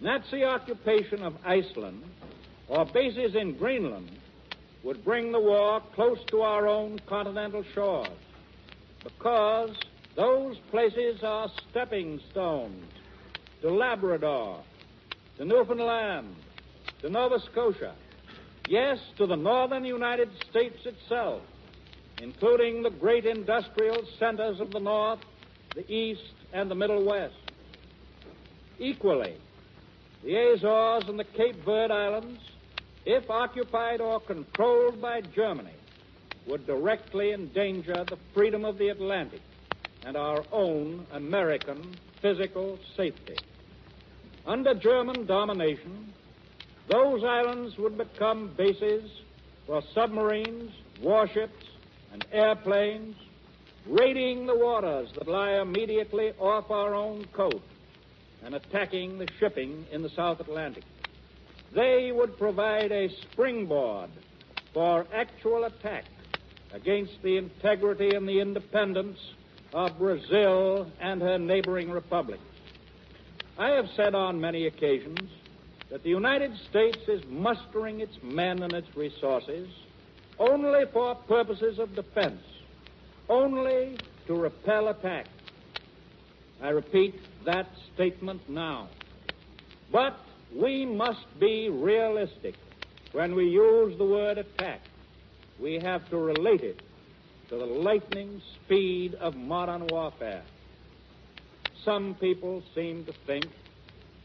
Nazi 0.01 0.45
occupation 0.45 1.23
of 1.23 1.35
Iceland 1.45 2.05
or 2.69 2.85
bases 2.85 3.35
in 3.35 3.57
Greenland 3.57 4.11
would 4.85 5.05
bring 5.05 5.33
the 5.33 5.41
war 5.41 5.83
close 5.95 6.19
to 6.29 6.43
our 6.43 6.69
own 6.69 7.01
continental 7.07 7.65
shores 7.75 8.09
because 9.03 9.77
those 10.17 10.57
places 10.71 11.23
are 11.23 11.51
stepping 11.71 12.21
stones 12.31 12.85
to 13.63 13.71
Labrador, 13.71 14.61
to 15.37 15.45
Newfoundland, 15.45 16.35
to 17.01 17.09
Nova 17.09 17.41
Scotia, 17.51 17.95
yes, 18.69 18.99
to 19.17 19.27
the 19.27 19.37
northern 19.37 19.85
United 19.85 20.31
States 20.51 20.85
itself, 20.85 21.43
including 22.21 22.83
the 22.83 22.91
great 22.91 23.25
industrial 23.27 24.03
centers 24.19 24.61
of 24.61 24.71
the 24.71 24.79
North, 24.81 25.21
the 25.75 25.91
East, 25.93 26.35
and 26.53 26.71
the 26.71 26.75
Middle 26.75 27.05
West. 27.05 27.35
Equally, 28.79 29.37
the 30.23 30.37
Azores 30.37 31.09
and 31.09 31.19
the 31.19 31.25
Cape 31.25 31.57
Verde 31.65 31.93
Islands, 31.93 32.41
if 33.05 33.29
occupied 33.31 34.01
or 34.01 34.21
controlled 34.21 35.01
by 35.01 35.21
Germany, 35.21 35.73
would 36.47 36.67
directly 36.67 37.33
endanger 37.33 38.05
the 38.05 38.19
freedom 38.35 38.65
of 38.65 38.79
the 38.79 38.89
Atlantic 38.89 39.43
and 40.05 40.17
our 40.17 40.45
own 40.53 41.07
American 41.13 41.97
physical 42.23 42.79
safety. 42.97 43.37
Under 44.47 44.75
German 44.75 45.27
domination, 45.27 46.13
those 46.89 47.23
islands 47.23 47.77
would 47.79 47.99
become 47.99 48.49
bases 48.57 49.11
for 49.67 49.83
submarines, 49.95 50.73
warships, 51.03 51.65
and 52.13 52.25
airplanes 52.33 53.17
raiding 53.87 54.47
the 54.47 54.57
waters 54.57 55.11
that 55.15 55.29
lie 55.29 55.61
immediately 55.61 56.33
off 56.39 56.71
our 56.71 56.95
own 56.95 57.25
coast 57.33 57.65
and 58.45 58.55
attacking 58.55 59.19
the 59.19 59.29
shipping 59.39 59.85
in 59.91 60.03
the 60.03 60.11
South 60.11 60.41
Atlantic. 60.41 60.85
They 61.75 62.13
would 62.13 62.39
provide 62.39 62.93
a 62.93 63.09
springboard 63.09 64.11
for 64.73 65.07
actual 65.13 65.65
attack 65.65 66.05
against 66.73 67.23
the 67.23 67.37
integrity 67.37 68.15
and 68.15 68.29
the 68.29 68.41
independence 68.41 69.19
of 69.73 69.99
Brazil 69.99 70.91
and 71.01 71.21
her 71.21 71.39
neighboring 71.39 71.91
republics. 71.91 72.43
I 73.59 73.71
have 73.71 73.89
said 73.97 74.15
on 74.15 74.41
many 74.41 74.67
occasions 74.67 75.21
that 75.91 76.03
the 76.03 76.11
United 76.11 76.53
States 76.71 76.99
is 77.09 77.23
mustering 77.29 78.01
its 78.01 78.17
men 78.23 78.63
and 78.63 78.73
its 78.73 78.95
resources 78.97 79.69
only 80.39 80.85
for 80.93 81.15
purposes 81.15 81.79
of 81.79 81.95
defense, 81.95 82.43
only 83.29 83.97
to 84.27 84.35
repel 84.35 84.89
attack. 84.89 85.27
I 86.63 86.71
repeat 86.71 87.15
that 87.45 87.67
statement 87.95 88.49
now. 88.49 88.89
But 89.91 90.19
we 90.55 90.85
must 90.85 91.27
be 91.41 91.69
realistic 91.69 92.55
when 93.13 93.35
we 93.35 93.49
use 93.49 93.97
the 93.97 94.05
word 94.05 94.39
attack. 94.39 94.81
We 95.61 95.79
have 95.81 96.09
to 96.11 96.19
relate 96.19 96.61
it 96.61 96.81
to 97.49 97.57
the 97.57 97.67
lightning 97.67 98.43
speed 98.55 99.15
of 99.15 99.35
modern 99.35 99.87
warfare. 99.87 100.43
Some 101.85 102.17
people 102.21 102.63
seem 102.75 103.05
to 103.07 103.13
think 103.27 103.47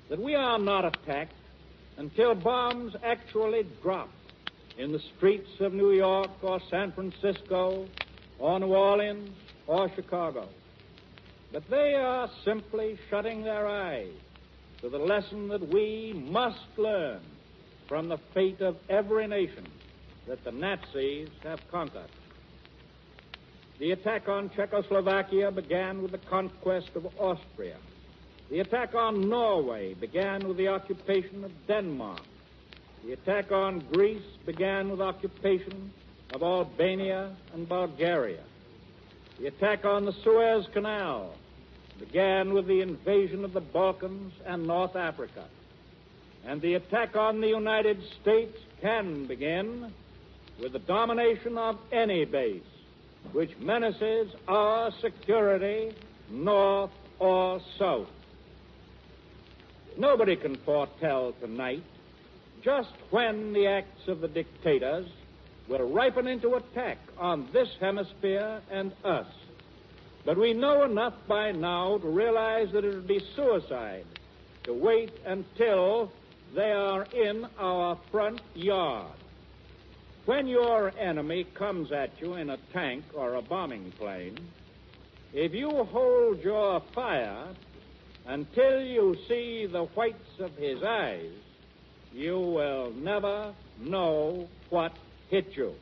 that 0.10 0.20
we 0.20 0.36
are 0.36 0.60
not 0.60 0.86
attacked 0.86 1.34
until 1.98 2.36
bombs 2.36 2.96
actually 3.04 3.64
drop 3.82 4.10
in 4.78 4.92
the 4.92 5.00
streets 5.16 5.50
of 5.60 5.74
New 5.74 5.92
York 5.92 6.32
or 6.42 6.60
San 6.70 6.92
Francisco 6.92 7.88
or 8.40 8.60
New 8.60 8.74
Orleans 8.74 9.30
or 9.68 9.90
Chicago. 9.96 10.48
But 11.52 11.70
they 11.70 11.94
are 11.94 12.30
simply 12.44 12.98
shutting 13.10 13.44
their 13.44 13.68
eyes 13.68 14.12
to 14.82 14.90
the 14.90 14.98
lesson 14.98 15.48
that 15.50 15.68
we 15.72 16.14
must 16.30 16.60
learn 16.78 17.22
from 17.88 18.10
the 18.10 18.18
fate 18.34 18.60
of 18.62 18.76
every 18.90 19.28
nation 19.28 19.68
that 20.28 20.44
the 20.44 20.52
Nazis 20.52 21.30
have 21.44 21.60
conquered. 21.70 22.10
The 23.80 23.92
attack 23.92 24.28
on 24.28 24.50
Czechoslovakia 24.56 25.52
began 25.52 26.02
with 26.02 26.12
the 26.12 26.18
conquest 26.18 26.90
of 26.96 27.06
Austria. 27.20 27.78
The 28.50 28.60
attack 28.60 28.94
on 28.94 29.30
Norway 29.30 29.94
began 29.96 30.48
with 30.48 30.58
the 30.58 30.68
occupation 30.68 31.44
of 31.44 31.52
Denmark. 31.68 32.22
The 33.06 33.14
attack 33.14 33.52
on 33.52 33.80
Greece 33.92 34.22
began 34.46 34.90
with 34.90 35.02
occupation 35.02 35.92
of 36.34 36.44
Albania 36.44 37.36
and 37.54 37.68
Bulgaria. 37.68 38.44
The 39.40 39.48
attack 39.48 39.86
on 39.86 40.06
the 40.06 40.14
Suez 40.24 40.68
Canal 40.74 41.36
began 42.00 42.54
with 42.54 42.68
the 42.68 42.82
invasion 42.82 43.44
of 43.44 43.54
the 43.54 43.62
Balkans 43.62 44.34
and 44.46 44.68
North 44.68 44.96
Africa. 44.96 45.46
And 46.46 46.62
the 46.62 46.76
attack 46.76 47.16
on 47.16 47.42
the 47.42 47.48
United 47.48 48.02
States 48.22 48.58
can 48.82 49.26
begin 49.26 49.92
with 50.62 50.74
the 50.74 50.80
domination 50.80 51.58
of 51.58 51.78
any 51.92 52.26
base 52.26 52.62
which 53.32 53.58
menaces 53.58 54.32
our 54.48 54.92
security 55.02 55.94
north 56.30 56.92
or 57.20 57.62
south. 57.80 58.10
Nobody 59.98 60.36
can 60.36 60.56
foretell 60.58 61.34
tonight 61.40 61.84
just 62.64 62.94
when 63.12 63.54
the 63.54 63.68
acts 63.68 64.08
of 64.08 64.22
the 64.22 64.28
dictators 64.28 65.08
will 65.68 65.92
ripen 65.92 66.28
into 66.28 66.56
attack 66.56 66.98
on 67.18 67.48
this 67.54 67.70
hemisphere 67.80 68.62
and 68.72 68.92
us. 69.04 69.28
But 70.26 70.38
we 70.38 70.54
know 70.54 70.84
enough 70.84 71.14
by 71.28 71.52
now 71.52 71.98
to 71.98 72.08
realize 72.08 72.72
that 72.72 72.86
it 72.86 72.96
would 72.96 73.08
be 73.08 73.22
suicide 73.36 74.06
to 74.64 74.74
wait 74.74 75.12
until 75.26 76.12
they 76.56 76.72
are 76.72 77.04
in 77.14 77.46
our 77.60 78.00
front 78.12 78.42
yard. 78.56 79.12
When 80.26 80.48
your 80.48 80.94
enemy 80.98 81.44
comes 81.54 81.92
at 81.92 82.12
you 82.22 82.36
in 82.36 82.50
a 82.50 82.58
tank 82.72 83.04
or 83.14 83.36
a 83.36 83.42
bombing 83.42 83.92
plane, 84.00 84.38
if 85.34 85.54
you 85.54 85.70
hold 85.70 86.42
your 86.42 86.82
fire 86.96 87.48
until 88.26 88.82
you 88.82 89.16
see 89.28 89.66
the 89.66 89.84
whites 89.84 90.40
of 90.40 90.56
his 90.56 90.82
eyes, 90.84 91.32
you 92.14 92.40
will 92.40 92.92
never 92.94 93.54
know 93.80 94.48
what 94.70 94.94
hit 95.30 95.56
you. 95.56 95.74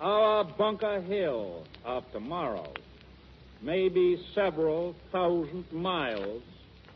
Our 0.00 0.44
Bunker 0.44 1.00
Hill 1.00 1.64
of 1.84 2.10
tomorrow 2.12 2.72
may 3.60 3.88
be 3.88 4.24
several 4.34 4.94
thousand 5.10 5.70
miles 5.72 6.42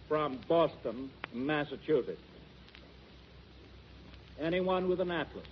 from 0.09 0.39
Boston, 0.49 1.11
Massachusetts. 1.35 2.21
Anyone 4.41 4.89
with 4.89 5.01
an 5.01 5.11
atlas 5.11 5.47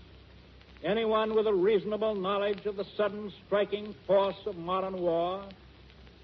Anyone 0.83 1.35
with 1.35 1.47
a 1.47 1.53
reasonable 1.53 2.15
knowledge 2.15 2.65
of 2.65 2.77
the 2.77 2.87
sudden 2.97 3.31
striking 3.47 3.95
force 4.07 4.47
of 4.47 4.57
modern 4.57 4.99
war 4.99 5.45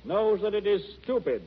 knows 0.05 0.41
that 0.41 0.55
it 0.55 0.67
is 0.67 0.83
stupid 1.03 1.43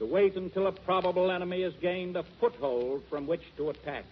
to 0.00 0.06
wait 0.06 0.34
until 0.34 0.66
a 0.66 0.72
probable 0.72 1.30
enemy 1.30 1.62
has 1.62 1.72
gained 1.80 2.16
a 2.16 2.24
foothold 2.40 3.04
from 3.08 3.28
which 3.28 3.44
to 3.56 3.70
attack. 3.70 4.04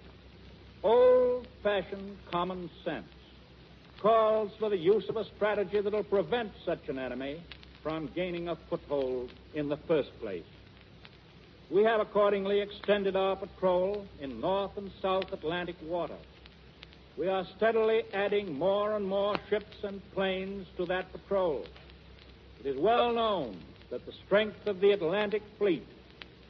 Old 0.84 1.48
fashioned 1.64 2.16
common 2.30 2.70
sense 2.84 3.08
calls 4.00 4.52
for 4.60 4.70
the 4.70 4.76
use 4.76 5.08
of 5.08 5.16
a 5.16 5.24
strategy 5.24 5.80
that 5.80 5.92
will 5.92 6.04
prevent 6.04 6.52
such 6.64 6.88
an 6.88 7.00
enemy 7.00 7.42
from 7.82 8.08
gaining 8.14 8.48
a 8.48 8.54
foothold 8.70 9.32
in 9.54 9.68
the 9.68 9.76
first 9.76 10.10
place. 10.20 10.44
We 11.68 11.82
have 11.82 11.98
accordingly 11.98 12.60
extended 12.60 13.16
our 13.16 13.34
patrol 13.34 14.06
in 14.20 14.40
North 14.40 14.78
and 14.78 14.92
South 15.02 15.32
Atlantic 15.32 15.74
waters 15.82 16.24
we 17.18 17.26
are 17.26 17.44
steadily 17.56 18.04
adding 18.14 18.56
more 18.56 18.94
and 18.94 19.04
more 19.04 19.34
ships 19.50 19.76
and 19.82 20.00
planes 20.14 20.68
to 20.76 20.86
that 20.86 21.10
patrol. 21.10 21.66
It 22.60 22.66
is 22.66 22.78
well 22.78 23.12
known 23.12 23.58
that 23.90 24.04
the 24.06 24.12
strength 24.26 24.66
of 24.66 24.80
the 24.80 24.92
Atlantic 24.92 25.42
fleet 25.58 25.86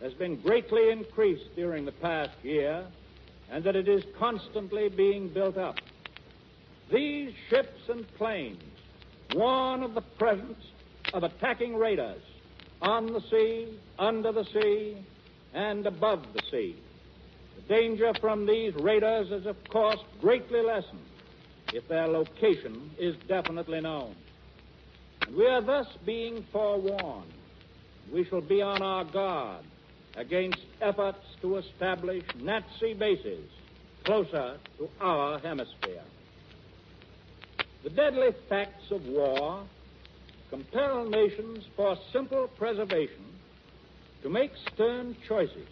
has 0.02 0.12
been 0.14 0.36
greatly 0.36 0.90
increased 0.90 1.54
during 1.56 1.84
the 1.84 1.92
past 1.92 2.32
year 2.42 2.84
and 3.50 3.64
that 3.64 3.76
it 3.76 3.88
is 3.88 4.04
constantly 4.18 4.88
being 4.88 5.28
built 5.28 5.56
up. 5.56 5.76
These 6.90 7.32
ships 7.48 7.88
and 7.88 8.06
planes 8.16 8.62
warn 9.34 9.82
of 9.82 9.94
the 9.94 10.00
presence 10.00 10.64
of 11.12 11.22
attacking 11.22 11.76
raiders 11.76 12.22
on 12.80 13.12
the 13.12 13.20
sea, 13.20 13.68
under 13.98 14.32
the 14.32 14.44
sea, 14.44 14.96
and 15.54 15.86
above 15.86 16.24
the 16.32 16.42
sea. 16.50 16.76
The 17.56 17.74
danger 17.74 18.12
from 18.20 18.46
these 18.46 18.74
raiders 18.74 19.30
is, 19.30 19.46
of 19.46 19.56
course, 19.68 19.98
greatly 20.20 20.62
lessened 20.62 21.00
if 21.72 21.88
their 21.88 22.06
location 22.06 22.90
is 22.98 23.16
definitely 23.26 23.80
known. 23.80 24.14
We 25.36 25.46
are 25.46 25.60
thus 25.60 25.86
being 26.04 26.44
forewarned. 26.52 27.32
We 28.12 28.24
shall 28.24 28.40
be 28.40 28.62
on 28.62 28.82
our 28.82 29.04
guard 29.04 29.64
against 30.16 30.60
efforts 30.80 31.24
to 31.42 31.56
establish 31.56 32.24
Nazi 32.40 32.94
bases 32.94 33.48
closer 34.04 34.56
to 34.78 34.88
our 35.00 35.38
hemisphere. 35.38 36.02
The 37.84 37.90
deadly 37.90 38.30
facts 38.48 38.90
of 38.90 39.06
war 39.06 39.64
compel 40.50 41.04
nations 41.04 41.64
for 41.76 41.96
simple 42.12 42.48
preservation 42.56 43.24
to 44.22 44.30
make 44.30 44.50
stern 44.72 45.14
choices 45.28 45.68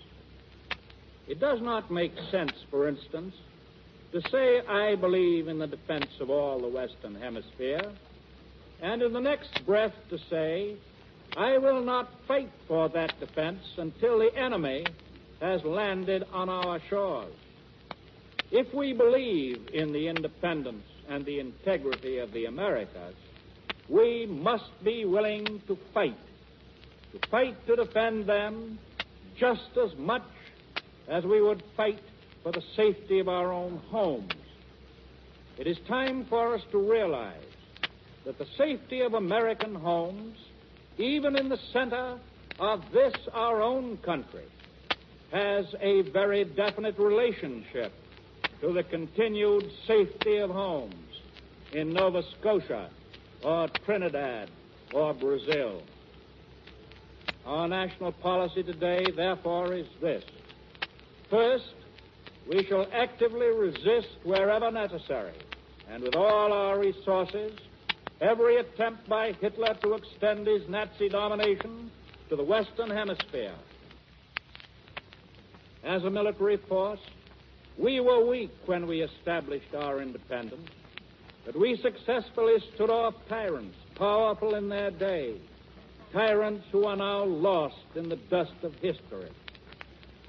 it 1.29 1.41
does 1.41 1.61
not 1.61 1.91
make 1.91 2.13
sense, 2.31 2.53
for 2.71 2.89
instance, 2.89 3.35
to 4.13 4.21
say, 4.31 4.61
I 4.61 4.95
believe 4.95 5.49
in 5.49 5.59
the 5.59 5.67
defense 5.67 6.11
of 6.21 6.31
all 6.31 6.61
the 6.61 6.69
Western 6.69 7.17
Hemisphere, 7.17 7.83
and 8.83 9.03
in 9.03 9.13
the 9.13 9.21
next 9.21 9.51
breath 9.65 9.95
to 10.11 10.19
say, 10.31 10.77
I 11.37 11.59
will 11.59 11.85
not 11.85 12.11
fight 12.27 12.51
for 12.67 12.89
that 12.91 13.19
defense 13.21 13.63
until 13.77 14.19
the 14.19 14.31
enemy 14.37 14.87
has 15.41 15.63
landed 15.65 16.25
on 16.33 16.49
our 16.49 16.81
shores. 16.89 17.35
If 18.51 18.73
we 18.75 18.93
believe 18.93 19.69
in 19.75 19.93
the 19.93 20.09
independence 20.09 20.85
and 21.09 21.25
the 21.25 21.41
integrity 21.41 22.19
of 22.19 22.33
the 22.33 22.47
Americas, 22.47 23.15
we 23.89 24.27
must 24.27 24.71
be 24.85 25.05
willing 25.05 25.61
to 25.67 25.79
fight. 25.93 26.17
To 27.13 27.21
fight 27.31 27.67
to 27.67 27.77
defend 27.77 28.27
them 28.27 28.79
just 29.39 29.77
as 29.83 29.97
much 29.99 30.23
as 31.09 31.25
we 31.25 31.41
would 31.41 31.63
fight 31.77 32.03
for 32.43 32.53
the 32.53 32.63
safety 32.77 33.19
of 33.19 33.29
our 33.29 33.53
own 33.53 33.79
homes. 33.91 34.33
It 35.59 35.67
is 35.67 35.77
time 35.89 36.27
for 36.29 36.55
us 36.55 36.63
to 36.73 36.79
realize 36.79 37.43
that 38.27 38.39
the 38.39 38.47
safety 38.59 39.01
of 39.03 39.15
American 39.15 39.75
homes, 39.75 40.37
even 40.99 41.37
in 41.37 41.49
the 41.49 41.59
center 41.73 42.19
of 42.59 42.83
this, 42.93 43.15
our 43.33 43.63
own 43.63 43.97
country, 43.99 44.45
has 45.33 45.65
a 45.81 46.03
very 46.11 46.45
definite 46.45 46.99
relationship 46.99 47.93
to 48.61 48.73
the 48.73 48.83
continued 48.83 49.71
safety 49.87 50.39
of 50.39 50.51
homes 50.51 51.23
in 51.73 51.93
Nova 51.93 52.23
Scotia 52.41 52.91
or 53.45 53.69
Trinidad 53.85 54.51
or 54.93 55.15
Brazil. 55.15 55.83
Our 57.45 57.69
national 57.69 58.11
policy 58.11 58.65
today, 58.65 59.05
therefore, 59.15 59.73
is 59.73 59.87
this 60.01 60.25
First, 61.31 61.75
we 62.49 62.65
shall 62.65 62.87
actively 62.93 63.49
resist 63.49 64.09
wherever 64.25 64.71
necessary, 64.73 65.35
and 65.89 66.03
with 66.03 66.17
all 66.17 66.53
our 66.53 66.79
resources, 66.79 67.53
every 68.21 68.57
attempt 68.57 69.09
by 69.09 69.33
Hitler 69.41 69.75
to 69.83 69.95
extend 69.95 70.47
his 70.47 70.69
Nazi 70.69 71.09
domination 71.09 71.91
to 72.29 72.37
the 72.37 72.45
Western 72.45 72.91
Hemisphere. 72.91 73.55
As 75.85 76.03
a 76.05 76.11
military 76.11 76.57
force, 76.57 77.01
we 77.79 78.01
were 78.01 78.27
weak 78.27 78.51
when 78.67 78.87
we 78.87 79.03
established 79.03 79.75
our 79.75 80.01
independence, 80.01 80.71
but 81.45 81.55
we 81.55 81.77
successfully 81.77 82.57
stood 82.75 82.91
off 82.91 83.15
tyrants, 83.29 83.77
powerful 83.95 84.55
in 84.55 84.69
their 84.69 84.91
day, 84.91 85.37
tyrants 86.13 86.65
who 86.73 86.85
are 86.85 86.97
now 86.97 87.25
lost 87.25 87.77
in 87.95 88.09
the 88.09 88.17
dust 88.17 88.55
of 88.63 88.75
history. 88.77 89.31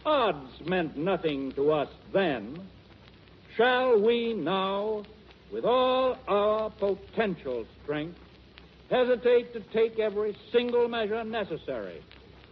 Odds 0.05 0.51
meant 0.65 0.97
nothing 0.97 1.51
to 1.53 1.71
us 1.71 1.89
then. 2.13 2.59
Shall 3.55 3.99
we 3.99 4.33
now, 4.33 5.03
with 5.51 5.65
all 5.65 6.17
our 6.27 6.69
potential 6.69 7.65
strength, 7.83 8.19
hesitate 8.89 9.53
to 9.53 9.59
take 9.71 9.99
every 9.99 10.35
single 10.51 10.87
measure 10.87 11.23
necessary 11.23 12.01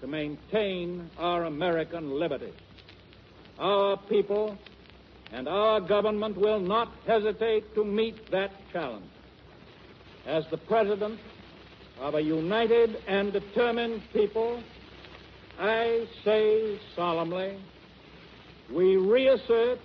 to 0.01 0.07
maintain 0.07 1.09
our 1.17 1.45
American 1.45 2.19
liberty. 2.19 2.53
Our 3.59 3.97
people 3.97 4.57
and 5.31 5.47
our 5.47 5.79
government 5.81 6.37
will 6.37 6.59
not 6.59 6.91
hesitate 7.05 7.73
to 7.75 7.83
meet 7.83 8.31
that 8.31 8.51
challenge. 8.71 9.05
As 10.25 10.45
the 10.51 10.57
President 10.57 11.19
of 11.99 12.15
a 12.15 12.21
united 12.21 12.97
and 13.07 13.31
determined 13.31 14.01
people, 14.11 14.61
I 15.59 16.07
say 16.23 16.79
solemnly, 16.95 17.57
we 18.71 18.97
reassert 18.97 19.79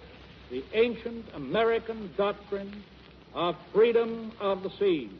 the 0.51 0.65
ancient 0.75 1.27
American 1.35 2.11
doctrine 2.17 2.83
of 3.35 3.57
freedom 3.73 4.33
of 4.41 4.63
the 4.63 4.71
seas. 4.79 5.11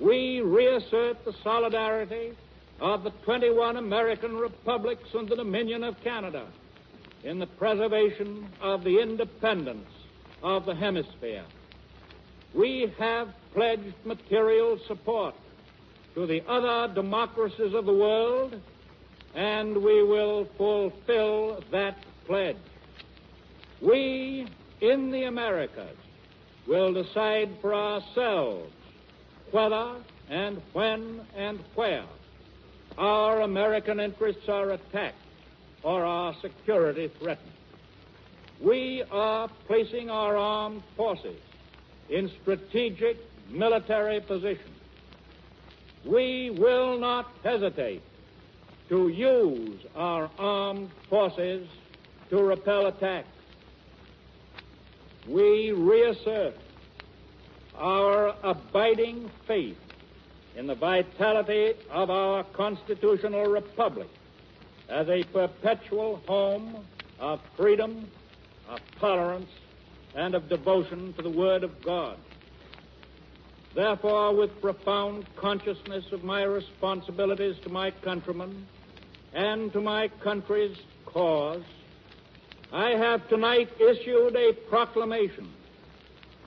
We 0.00 0.40
reassert 0.40 1.24
the 1.24 1.34
solidarity 1.44 2.32
of 2.80 3.04
the 3.04 3.10
21 3.24 3.76
American 3.76 4.36
republics 4.36 5.08
and 5.14 5.28
the 5.28 5.36
Dominion 5.36 5.84
of 5.84 6.00
Canada 6.02 6.46
in 7.24 7.38
the 7.38 7.46
preservation 7.46 8.48
of 8.62 8.82
the 8.84 9.00
independence 9.00 9.88
of 10.42 10.64
the 10.64 10.74
hemisphere. 10.74 11.44
We 12.54 12.92
have 12.98 13.28
pledged 13.54 13.94
material 14.04 14.78
support 14.88 15.34
to 16.14 16.26
the 16.26 16.42
other 16.48 16.92
democracies 16.94 17.74
of 17.74 17.84
the 17.84 17.92
world, 17.92 18.58
and 19.34 19.76
we 19.76 20.02
will 20.02 20.48
fulfill 20.56 21.62
that 21.70 21.98
pledge. 22.26 22.56
We 23.80 24.46
in 24.80 25.10
the 25.10 25.24
Americas 25.24 25.96
will 26.70 26.92
decide 26.92 27.50
for 27.60 27.74
ourselves 27.74 28.72
whether 29.50 29.96
and 30.28 30.62
when 30.72 31.20
and 31.36 31.58
where 31.74 32.04
our 32.96 33.40
American 33.40 33.98
interests 33.98 34.48
are 34.48 34.70
attacked 34.70 35.16
or 35.82 36.04
our 36.04 36.32
security 36.40 37.10
threatened. 37.18 37.50
We 38.60 39.02
are 39.10 39.48
placing 39.66 40.10
our 40.10 40.36
armed 40.36 40.84
forces 40.96 41.40
in 42.08 42.30
strategic 42.42 43.16
military 43.50 44.20
positions. 44.20 44.68
We 46.04 46.50
will 46.50 46.98
not 46.98 47.32
hesitate 47.42 48.02
to 48.90 49.08
use 49.08 49.80
our 49.96 50.30
armed 50.38 50.90
forces 51.08 51.66
to 52.28 52.36
repel 52.36 52.86
attacks. 52.86 53.26
We 55.28 55.72
reassert 55.72 56.54
our 57.76 58.34
abiding 58.42 59.30
faith 59.46 59.78
in 60.56 60.66
the 60.66 60.74
vitality 60.74 61.74
of 61.90 62.10
our 62.10 62.44
constitutional 62.44 63.44
republic 63.46 64.08
as 64.88 65.08
a 65.08 65.22
perpetual 65.24 66.16
home 66.26 66.84
of 67.18 67.40
freedom, 67.56 68.10
of 68.68 68.80
tolerance, 68.98 69.50
and 70.14 70.34
of 70.34 70.48
devotion 70.48 71.12
to 71.14 71.22
the 71.22 71.30
Word 71.30 71.62
of 71.62 71.82
God. 71.82 72.16
Therefore, 73.74 74.34
with 74.34 74.60
profound 74.60 75.26
consciousness 75.36 76.04
of 76.10 76.24
my 76.24 76.42
responsibilities 76.42 77.56
to 77.62 77.68
my 77.68 77.92
countrymen 77.92 78.66
and 79.32 79.72
to 79.72 79.80
my 79.80 80.08
country's 80.08 80.76
cause, 81.06 81.62
I 82.72 82.90
have 82.90 83.28
tonight 83.28 83.68
issued 83.80 84.36
a 84.36 84.52
proclamation 84.68 85.52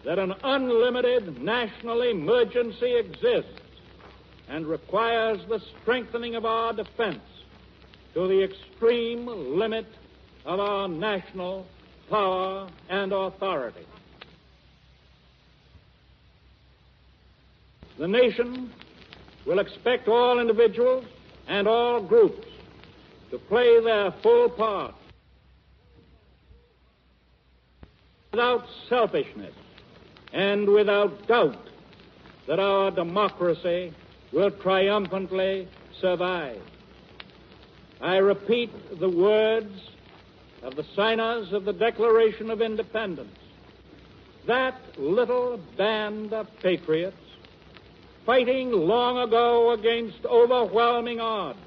that 0.05 0.19
an 0.19 0.33
unlimited 0.43 1.41
national 1.41 2.01
emergency 2.01 2.95
exists 2.95 3.59
and 4.47 4.65
requires 4.65 5.39
the 5.49 5.59
strengthening 5.81 6.36
of 6.36 6.45
our 6.45 6.71
defense 6.71 7.23
to 8.13 8.27
the 8.27 8.41
extreme 8.41 9.25
limit 9.25 9.88
of 10.45 10.59
our 10.62 10.88
national 10.88 11.65
power 12.09 12.69
and 12.89 13.12
authority. 13.12 13.86
The 17.97 18.07
nation 18.07 18.71
will 19.45 19.59
expect 19.59 20.07
all 20.07 20.39
individuals 20.39 21.05
and 21.47 21.67
all 21.67 22.01
groups 22.01 22.47
to 23.31 23.38
play 23.38 23.83
their 23.83 24.12
full 24.21 24.49
part 24.49 24.95
without 28.34 28.65
selfishness 28.89 29.54
and 30.34 30.67
without 30.67 31.28
doubt 31.28 31.69
that 32.48 32.60
our 32.60 32.89
democracy 32.89 33.93
will 34.32 34.50
triumphantly 34.50 35.67
survive. 36.02 36.60
I 38.02 38.15
repeat 38.17 38.72
the 39.00 39.08
words 39.08 39.80
of 40.63 40.76
the 40.76 40.84
signers 40.96 41.54
of 41.54 41.65
the 41.65 41.74
Declaration 41.74 42.50
of 42.50 42.60
Independence. 42.60 43.38
That 44.48 44.82
little 44.98 45.60
band 45.78 46.34
of 46.34 46.48
patriots, 46.60 47.15
fighting 48.26 48.72
long 48.72 49.19
ago 49.19 49.74
against 49.74 50.26
overwhelming 50.26 51.19
odds, 51.19 51.60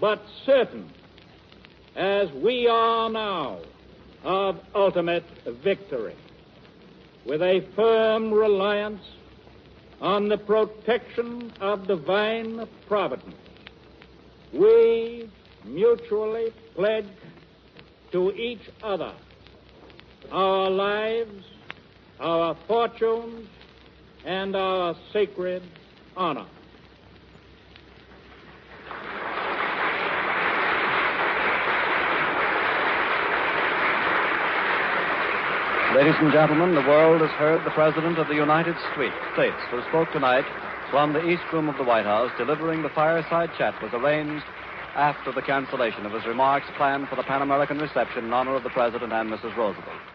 but 0.00 0.20
certain, 0.44 0.90
as 1.94 2.28
we 2.32 2.66
are 2.66 3.08
now, 3.08 3.60
of 4.24 4.60
ultimate 4.74 5.24
victory, 5.62 6.16
with 7.24 7.42
a 7.42 7.60
firm 7.74 8.32
reliance 8.32 9.02
on 10.00 10.28
the 10.28 10.38
protection 10.38 11.52
of 11.60 11.86
divine 11.86 12.66
providence 12.88 13.34
we 14.52 15.30
mutually 15.64 16.52
pledge 16.74 17.06
to 18.12 18.32
each 18.32 18.68
other 18.82 19.12
our 20.32 20.70
lives, 20.70 21.44
our 22.20 22.56
fortunes, 22.66 23.48
and 24.24 24.54
our 24.54 24.94
sacred 25.12 25.62
honor. 26.16 26.46
Ladies 36.00 36.16
and 36.18 36.32
gentlemen, 36.32 36.74
the 36.74 36.88
world 36.88 37.20
has 37.20 37.30
heard 37.32 37.62
the 37.62 37.70
President 37.72 38.16
of 38.16 38.26
the 38.26 38.34
United 38.34 38.74
States, 38.94 39.60
who 39.70 39.82
spoke 39.82 40.10
tonight 40.12 40.46
from 40.90 41.12
the 41.12 41.22
East 41.22 41.42
Room 41.52 41.68
of 41.68 41.76
the 41.76 41.84
White 41.84 42.06
House, 42.06 42.32
delivering 42.38 42.80
the 42.80 42.88
fireside 42.88 43.50
chat 43.58 43.74
was 43.82 43.92
arranged 43.92 44.46
after 44.94 45.30
the 45.30 45.42
cancellation 45.42 46.06
of 46.06 46.12
his 46.14 46.24
remarks 46.24 46.64
planned 46.78 47.06
for 47.10 47.16
the 47.16 47.22
Pan 47.22 47.42
American 47.42 47.76
reception 47.76 48.24
in 48.24 48.32
honor 48.32 48.54
of 48.54 48.62
the 48.62 48.70
President 48.70 49.12
and 49.12 49.30
Mrs. 49.30 49.54
Roosevelt. 49.54 50.10